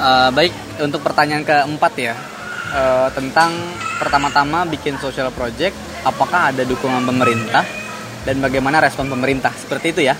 [0.02, 0.50] Uh, baik
[0.82, 2.18] untuk pertanyaan keempat ya
[2.74, 3.54] uh, tentang
[4.02, 7.62] pertama-tama bikin social project, apakah ada dukungan pemerintah
[8.26, 10.18] dan bagaimana respon pemerintah seperti itu ya?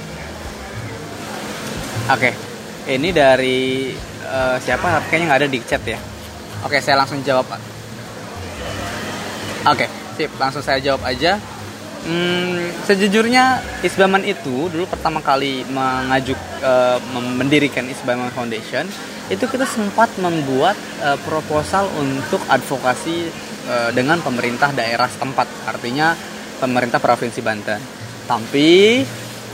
[2.15, 2.95] Oke, okay.
[2.95, 3.91] ini dari
[4.23, 5.03] uh, siapa?
[5.11, 5.99] Kayaknya nggak ada di chat ya.
[6.63, 7.51] Oke, okay, saya langsung jawab.
[7.51, 7.59] Oke,
[9.67, 11.43] okay, sip, langsung saya jawab aja.
[12.07, 17.03] Hmm, sejujurnya Isbaman itu dulu pertama kali mengajuk uh,
[17.39, 18.87] mendirikan Isbaman Foundation
[19.31, 23.31] itu kita sempat membuat uh, proposal untuk advokasi
[23.71, 26.17] uh, dengan pemerintah daerah setempat, artinya
[26.59, 27.81] pemerintah provinsi Banten.
[28.27, 29.03] Tapi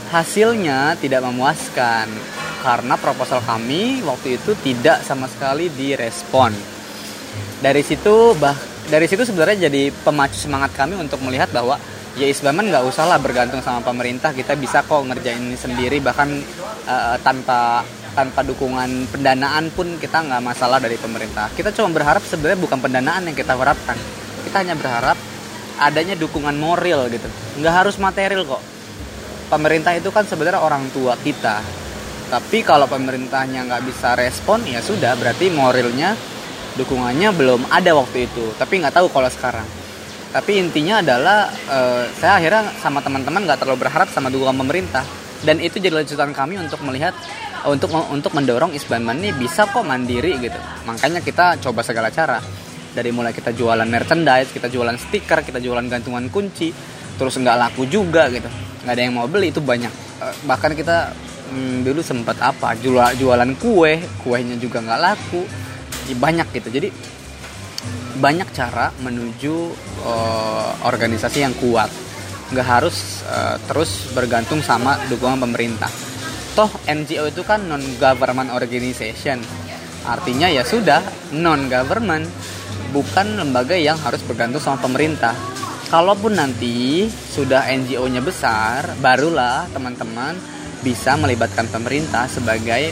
[0.09, 2.09] hasilnya tidak memuaskan
[2.59, 6.51] karena proposal kami waktu itu tidak sama sekali direspon.
[7.59, 8.55] dari situ bah
[8.87, 11.75] dari situ sebenarnya jadi pemacu semangat kami untuk melihat bahwa
[12.17, 16.41] ya Isbaman nggak usah lah bergantung sama pemerintah kita bisa kok ngerjain ini sendiri bahkan
[16.87, 17.85] uh, tanpa
[18.19, 21.47] tanpa dukungan pendanaan pun kita nggak masalah dari pemerintah.
[21.55, 23.95] Kita cuma berharap sebenarnya bukan pendanaan yang kita harapkan.
[24.43, 25.15] Kita hanya berharap
[25.79, 27.31] adanya dukungan moral gitu.
[27.63, 28.59] Nggak harus material kok.
[29.47, 31.63] Pemerintah itu kan sebenarnya orang tua kita.
[32.27, 36.13] Tapi kalau pemerintahnya nggak bisa respon ya sudah berarti moralnya
[36.75, 38.51] dukungannya belum ada waktu itu.
[38.59, 39.65] Tapi nggak tahu kalau sekarang.
[40.29, 45.07] Tapi intinya adalah uh, saya akhirnya sama teman-teman nggak terlalu berharap sama dukungan pemerintah.
[45.39, 47.15] Dan itu jadi lanjutan kami untuk melihat
[47.67, 50.55] untuk untuk mendorong Isbanman ini bisa kok mandiri gitu.
[50.87, 52.39] Makanya kita coba segala cara.
[52.89, 56.73] Dari mulai kita jualan merchandise kita jualan stiker kita jualan gantungan kunci
[57.19, 58.49] terus nggak laku juga gitu.
[58.85, 59.91] Nggak ada yang mau beli itu banyak.
[60.23, 61.13] Uh, bahkan kita
[61.53, 65.41] hmm, dulu sempat apa jual jualan kue kuenya juga nggak laku.
[66.09, 66.69] Ya banyak gitu.
[66.73, 66.89] Jadi
[68.19, 69.55] banyak cara menuju
[70.07, 71.91] uh, organisasi yang kuat.
[72.49, 76.08] Nggak harus uh, terus bergantung sama dukungan pemerintah
[76.59, 79.39] toh NGO itu kan non government organization.
[80.03, 80.99] Artinya ya sudah
[81.39, 82.27] non government
[82.91, 85.31] bukan lembaga yang harus bergantung sama pemerintah.
[85.87, 90.35] Kalaupun nanti sudah NGO-nya besar barulah teman-teman
[90.83, 92.91] bisa melibatkan pemerintah sebagai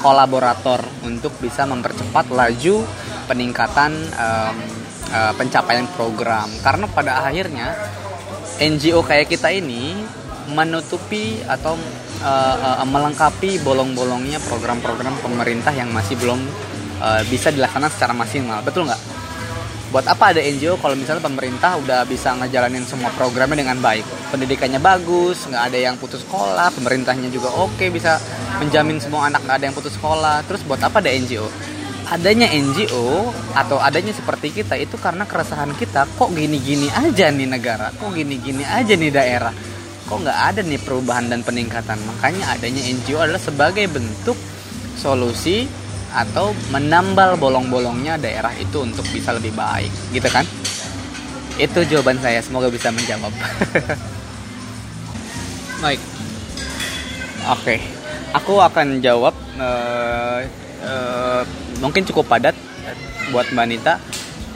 [0.00, 2.88] kolaborator untuk bisa mempercepat laju
[3.28, 4.56] peningkatan um,
[5.12, 6.48] uh, pencapaian program.
[6.64, 7.76] Karena pada akhirnya
[8.56, 10.21] NGO kayak kita ini
[10.52, 11.74] menutupi atau
[12.22, 16.38] uh, uh, melengkapi bolong-bolongnya program-program pemerintah yang masih belum
[17.00, 18.60] uh, bisa dilaksanakan secara maksimal.
[18.62, 19.02] Betul nggak?
[19.92, 24.04] Buat apa ada NGO kalau misalnya pemerintah udah bisa ngejalanin semua programnya dengan baik?
[24.32, 28.16] Pendidikannya bagus nggak ada yang putus sekolah pemerintahnya juga oke bisa
[28.56, 30.48] menjamin semua anak nggak ada yang putus sekolah.
[30.48, 31.44] Terus buat apa ada NGO
[32.12, 37.88] adanya NGO atau adanya seperti kita itu karena keresahan kita kok gini-gini aja nih negara
[37.94, 39.71] kok gini-gini aja nih daerah
[40.12, 41.96] kok nggak ada nih perubahan dan peningkatan?
[42.04, 44.36] Makanya adanya NGO adalah sebagai bentuk
[45.00, 45.64] solusi
[46.12, 49.88] atau menambal bolong-bolongnya daerah itu untuk bisa lebih baik.
[50.12, 50.44] Gitu kan?
[51.56, 52.44] Itu jawaban saya.
[52.44, 53.32] Semoga bisa menjawab.
[55.82, 56.00] Baik.
[57.48, 57.64] Oke.
[57.64, 57.78] Okay.
[58.32, 60.40] aku akan jawab uh,
[60.84, 61.42] uh,
[61.84, 62.56] mungkin cukup padat
[63.32, 63.96] buat mbak Nita.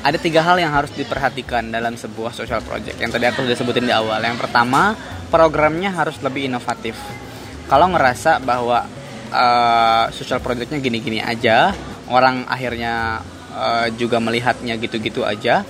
[0.06, 3.88] Ada tiga hal yang harus diperhatikan dalam sebuah social project yang tadi aku sudah sebutin
[3.88, 4.22] di awal.
[4.22, 4.94] Yang pertama
[5.28, 6.94] programnya harus lebih inovatif.
[7.66, 8.86] Kalau ngerasa bahwa
[9.30, 11.74] uh, social projectnya gini-gini aja
[12.06, 13.20] orang akhirnya
[13.54, 15.66] uh, juga melihatnya gitu-gitu aja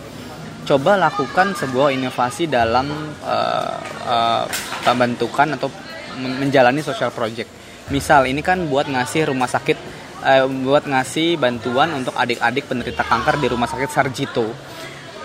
[0.66, 2.90] coba lakukan sebuah inovasi dalam
[3.22, 4.44] uh, uh,
[4.82, 5.70] pembentukan atau
[6.18, 7.46] menjalani social project.
[7.94, 9.78] Misal ini kan buat ngasih rumah sakit
[10.26, 14.50] uh, buat ngasih bantuan untuk adik-adik penderita kanker di rumah sakit Sarjito.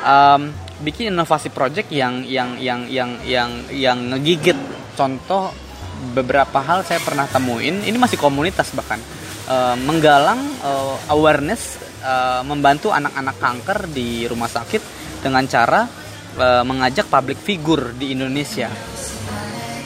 [0.06, 4.58] Um, bikin inovasi project yang yang yang yang yang yang ngegigit.
[4.98, 5.54] Contoh
[6.12, 8.98] beberapa hal saya pernah temuin ini masih komunitas bahkan
[9.46, 14.82] uh, menggalang uh, awareness uh, membantu anak-anak kanker di rumah sakit
[15.22, 15.86] dengan cara
[16.42, 18.68] uh, mengajak public figure di Indonesia.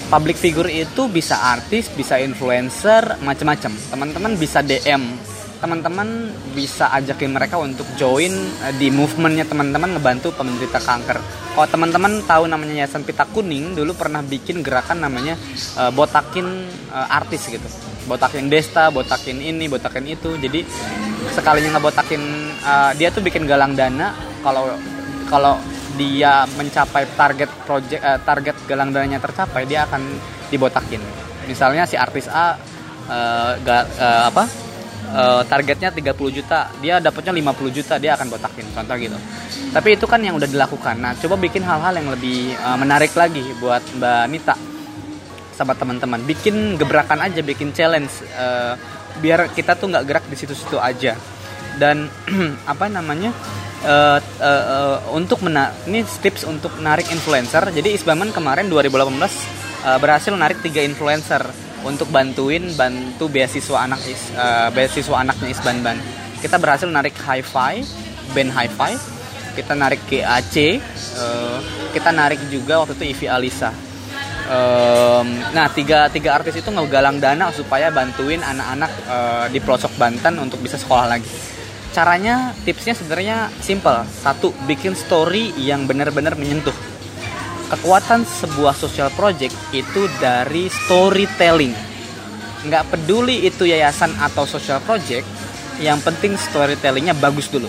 [0.05, 5.34] Public figure itu bisa artis bisa influencer macam-macam teman-teman bisa DM
[5.65, 11.17] teman-teman bisa ajakin mereka untuk join uh, di movementnya teman-teman ngebantu penderita kanker.
[11.57, 15.33] Kalau teman-teman tahu namanya Yayasan Pita Kuning dulu pernah bikin gerakan namanya
[15.81, 16.45] uh, botakin
[16.93, 17.65] uh, artis gitu.
[18.05, 20.37] Botakin Desta, botakin ini, botakin itu.
[20.37, 20.61] Jadi
[21.33, 22.21] sekalinya ngebotakin
[22.61, 24.13] uh, dia tuh bikin galang dana
[24.45, 24.69] kalau
[25.25, 25.57] kalau
[25.97, 30.05] dia mencapai target project uh, target galang dananya tercapai dia akan
[30.53, 31.01] dibotakin.
[31.49, 32.53] Misalnya si artis A
[33.09, 34.64] uh, ga, uh, apa
[35.11, 36.71] uh, targetnya 30 juta.
[36.79, 39.17] Dia dapatnya 50 juta dia akan botakin contoh gitu.
[39.75, 40.95] Tapi itu kan yang udah dilakukan.
[40.97, 44.55] Nah coba bikin hal-hal yang lebih uh, menarik lagi buat mbak Nita
[45.55, 46.23] sama teman-teman.
[46.23, 48.75] Bikin gebrakan aja bikin challenge uh,
[49.19, 51.15] biar kita tuh nggak gerak di situ-situ aja.
[51.75, 52.07] Dan
[52.71, 53.35] apa namanya
[53.83, 57.67] uh, uh, uh, untuk mena ini tips untuk narik influencer.
[57.71, 59.11] Jadi Isbaman kemarin 2018
[59.85, 65.97] uh, berhasil narik tiga influencer untuk bantuin bantu beasiswa anak is, uh, beasiswa anaknya Isbanban.
[66.41, 67.73] Kita berhasil narik Hi-Fi,
[68.33, 68.93] band Hi-Fi.
[69.55, 71.57] Kita narik GAC, uh, eh,
[71.95, 73.71] kita narik juga waktu itu Ivi Alisa.
[74.45, 80.37] Um, nah tiga tiga artis itu ngegalang dana supaya bantuin anak-anak uh, di pelosok Banten
[80.43, 81.31] untuk bisa sekolah lagi.
[81.95, 84.03] Caranya tipsnya sebenarnya simple.
[84.11, 86.75] Satu, bikin story yang benar-benar menyentuh
[87.69, 91.73] kekuatan sebuah social project itu dari storytelling.
[92.65, 95.25] Nggak peduli itu yayasan atau social project
[95.81, 97.67] yang penting storytellingnya bagus dulu.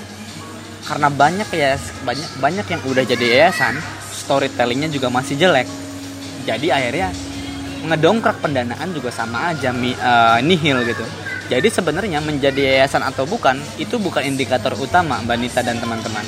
[0.86, 1.74] Karena banyak ya
[2.06, 3.74] banyak banyak yang udah jadi yayasan
[4.12, 5.66] storytellingnya juga masih jelek.
[6.46, 7.10] Jadi akhirnya
[7.86, 11.04] ngedongkrak pendanaan juga sama aja uh, nihil gitu.
[11.46, 16.26] Jadi sebenarnya menjadi yayasan atau bukan itu bukan indikator utama Mbak Nita dan teman-teman.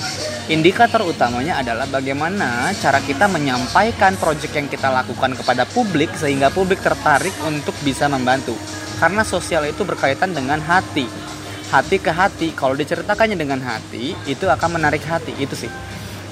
[0.49, 6.81] Indikator utamanya adalah bagaimana cara kita menyampaikan proyek yang kita lakukan kepada publik sehingga publik
[6.81, 8.57] tertarik untuk bisa membantu.
[8.97, 11.05] Karena sosial itu berkaitan dengan hati.
[11.69, 15.37] Hati ke hati, kalau diceritakannya dengan hati, itu akan menarik hati.
[15.37, 15.69] Itu sih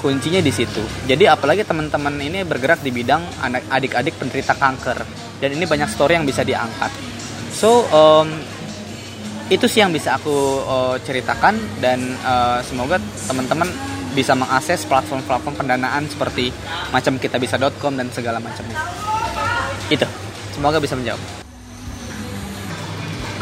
[0.01, 0.81] kuncinya di situ.
[1.05, 3.21] Jadi apalagi teman-teman ini bergerak di bidang
[3.69, 4.97] adik-adik penderita kanker
[5.45, 6.89] dan ini banyak story yang bisa diangkat.
[7.53, 8.33] So um,
[9.53, 12.97] itu sih yang bisa aku uh, ceritakan dan uh, semoga
[13.29, 13.69] teman-teman
[14.17, 16.49] bisa mengakses platform-platform pendanaan seperti
[16.89, 18.81] macam kita bisa.com dan segala macamnya.
[19.93, 20.09] Itu.
[20.57, 21.21] Semoga bisa menjawab.
[21.21, 21.37] Oke,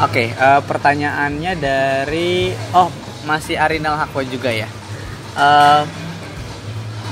[0.03, 2.91] okay, uh, eh, pertanyaannya dari oh
[3.23, 4.67] masih Arinal Hakwa juga ya.
[5.39, 5.87] Uh,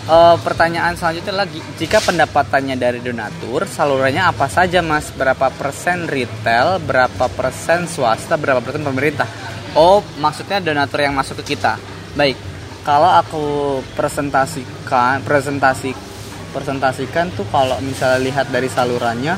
[0.07, 6.79] uh, pertanyaan selanjutnya lagi jika pendapatannya dari donatur salurannya apa saja mas berapa persen retail
[6.83, 9.27] berapa persen swasta berapa persen pemerintah
[9.75, 11.79] oh maksudnya donatur yang masuk ke kita
[12.15, 12.52] baik
[12.83, 13.45] kalau aku
[13.95, 15.95] presentasikan presentasi
[16.53, 19.35] presentasikan tuh kalau misalnya lihat dari salurannya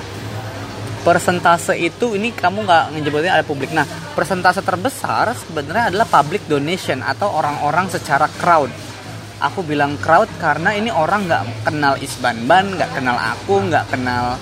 [1.06, 3.70] persentase itu ini kamu nggak ngejebutnya ada publik.
[3.70, 3.86] Nah
[4.18, 8.74] persentase terbesar sebenarnya adalah public donation atau orang-orang secara crowd.
[9.38, 14.42] Aku bilang crowd karena ini orang nggak kenal Isbanban nggak kenal aku nggak kenal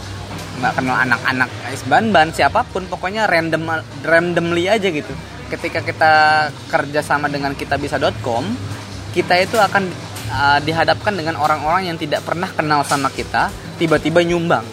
[0.63, 5.11] nggak kenal anak-anak Isbanban siapa pun pokoknya random randomly aja gitu.
[5.51, 6.13] Ketika kita
[6.71, 8.47] kerja sama dengan kita bisa.com
[9.13, 9.83] kita itu akan
[10.33, 14.65] uh, dihadapkan dengan orang-orang yang tidak pernah kenal sama kita tiba-tiba nyumbang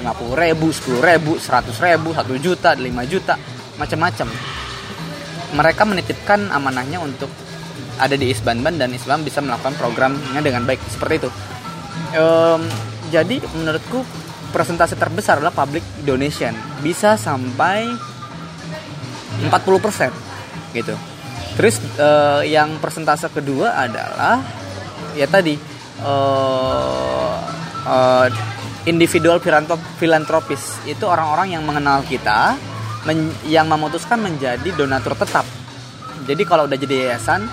[0.00, 3.34] 50 ribu, 10 ribu, 100 ribu, 1 juta, 5 juta,
[3.76, 4.28] macam-macam.
[5.50, 7.28] Mereka menitipkan amanahnya untuk
[8.00, 11.30] ada di Isbanban dan Islam bisa melakukan programnya dengan baik seperti itu.
[12.16, 12.64] Um,
[13.12, 14.00] jadi menurutku
[14.56, 17.84] presentasi terbesar adalah public donation bisa sampai
[19.46, 19.52] 40%
[20.72, 20.94] gitu.
[21.58, 24.40] Terus uh, yang persentase kedua adalah
[25.12, 25.58] ya tadi
[26.00, 27.36] uh,
[27.84, 28.26] uh,
[28.88, 29.42] individual
[30.00, 30.88] filantropis.
[30.88, 32.56] Itu orang-orang yang mengenal kita
[33.04, 35.44] men yang memutuskan menjadi donatur tetap.
[36.24, 37.44] Jadi kalau udah jadi yayasan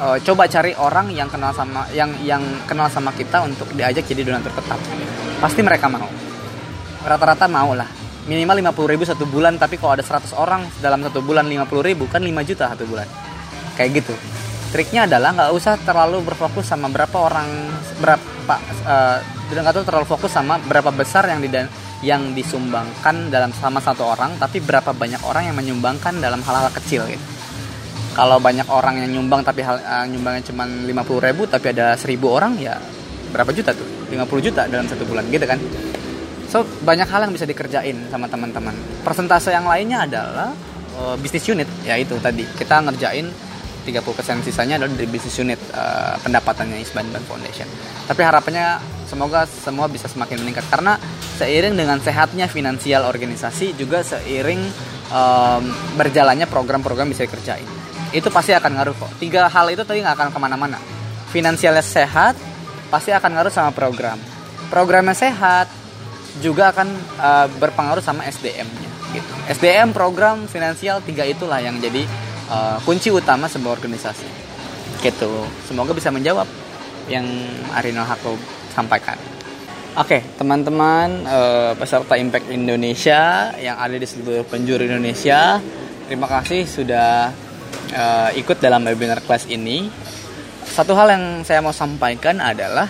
[0.00, 4.24] uh, coba cari orang yang kenal sama yang yang kenal sama kita untuk diajak jadi
[4.24, 4.80] donatur tetap.
[5.40, 6.08] Pasti mereka mau.
[7.00, 11.24] Rata-rata mau lah minimal 50 ribu satu bulan tapi kalau ada 100 orang dalam satu
[11.24, 13.08] bulan 50 ribu kan 5 juta satu bulan.
[13.78, 14.14] Kayak gitu.
[14.70, 17.48] Triknya adalah nggak usah terlalu berfokus sama berapa orang
[17.98, 18.54] berapa
[18.86, 19.18] uh,
[19.82, 21.50] terlalu fokus sama berapa besar yang di
[22.00, 27.04] yang disumbangkan dalam sama satu orang tapi berapa banyak orang yang menyumbangkan dalam hal-hal kecil
[27.10, 27.24] gitu.
[28.10, 32.20] Kalau banyak orang yang nyumbang tapi hal, uh, nyumbangnya cuma 50 ribu tapi ada 1000
[32.26, 32.78] orang ya
[33.30, 33.86] berapa juta tuh?
[34.10, 35.58] 50 juta dalam satu bulan gitu kan
[36.50, 38.74] so banyak hal yang bisa dikerjain sama teman-teman.
[39.06, 40.50] Persentase yang lainnya adalah
[40.98, 42.42] uh, bisnis unit ya itu tadi.
[42.42, 43.30] Kita ngerjain
[43.86, 47.64] 30% sisanya adalah dari bisnis unit uh, pendapatannya Isban Bank Foundation.
[48.04, 50.66] Tapi harapannya semoga semua bisa semakin meningkat.
[50.68, 51.00] Karena
[51.40, 54.60] seiring dengan sehatnya finansial organisasi juga seiring
[55.08, 55.62] um,
[55.96, 57.66] berjalannya program-program bisa dikerjain.
[58.10, 59.10] Itu pasti akan ngaruh kok.
[59.22, 60.78] Tiga hal itu tadi nggak akan ke mana-mana.
[61.30, 62.34] Finansialnya sehat
[62.90, 64.18] pasti akan ngaruh sama program.
[64.68, 65.79] Programnya sehat
[66.40, 66.88] juga akan
[67.20, 69.32] uh, berpengaruh sama SDM-nya gitu.
[69.50, 72.02] SDM program finansial tiga itulah yang jadi
[72.50, 74.28] uh, kunci utama sebuah organisasi
[75.00, 75.30] gitu.
[75.64, 76.48] Semoga bisa menjawab
[77.08, 77.26] yang
[77.74, 78.36] Arino Hako
[78.72, 79.16] sampaikan.
[79.98, 85.58] Oke, okay, teman-teman uh, peserta Impact Indonesia yang ada di seluruh penjuru Indonesia,
[86.06, 87.34] terima kasih sudah
[87.90, 89.90] uh, ikut dalam webinar kelas ini,
[90.62, 92.86] satu hal yang saya mau sampaikan adalah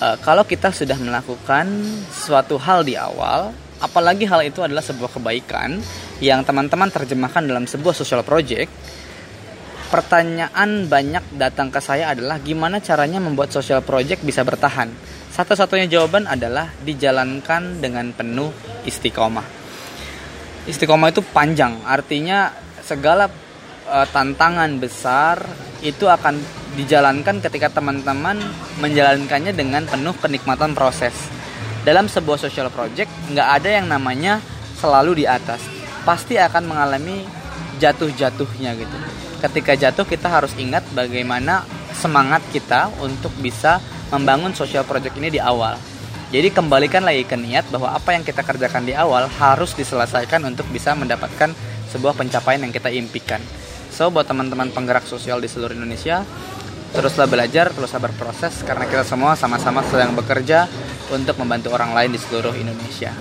[0.00, 1.68] uh, kalau kita sudah melakukan
[2.08, 5.82] suatu hal di awal, apalagi hal itu adalah sebuah kebaikan
[6.22, 8.70] yang teman-teman terjemahkan dalam sebuah social project,
[9.92, 14.88] pertanyaan banyak datang ke saya adalah gimana caranya membuat social project bisa bertahan.
[15.32, 18.52] Satu-satunya jawaban adalah dijalankan dengan penuh
[18.88, 19.44] istiqomah.
[20.64, 23.26] Istiqomah itu panjang, artinya segala
[23.90, 25.42] uh, tantangan besar
[25.82, 28.40] itu akan dijalankan ketika teman-teman
[28.80, 31.12] menjalankannya dengan penuh kenikmatan proses.
[31.82, 34.38] Dalam sebuah social project nggak ada yang namanya
[34.78, 35.60] selalu di atas,
[36.06, 37.26] pasti akan mengalami
[37.82, 38.96] jatuh-jatuhnya gitu.
[39.42, 43.82] Ketika jatuh kita harus ingat bagaimana semangat kita untuk bisa
[44.14, 45.74] membangun social project ini di awal.
[46.32, 50.64] Jadi kembalikan lagi ke niat bahwa apa yang kita kerjakan di awal harus diselesaikan untuk
[50.72, 51.52] bisa mendapatkan
[51.92, 53.42] sebuah pencapaian yang kita impikan
[53.92, 56.24] So buat teman-teman penggerak sosial di seluruh Indonesia,
[56.92, 60.68] teruslah belajar, teruslah berproses karena kita semua sama-sama sedang bekerja
[61.10, 63.12] untuk membantu orang lain di seluruh Indonesia.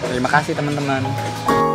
[0.00, 1.65] Terima kasih teman-teman.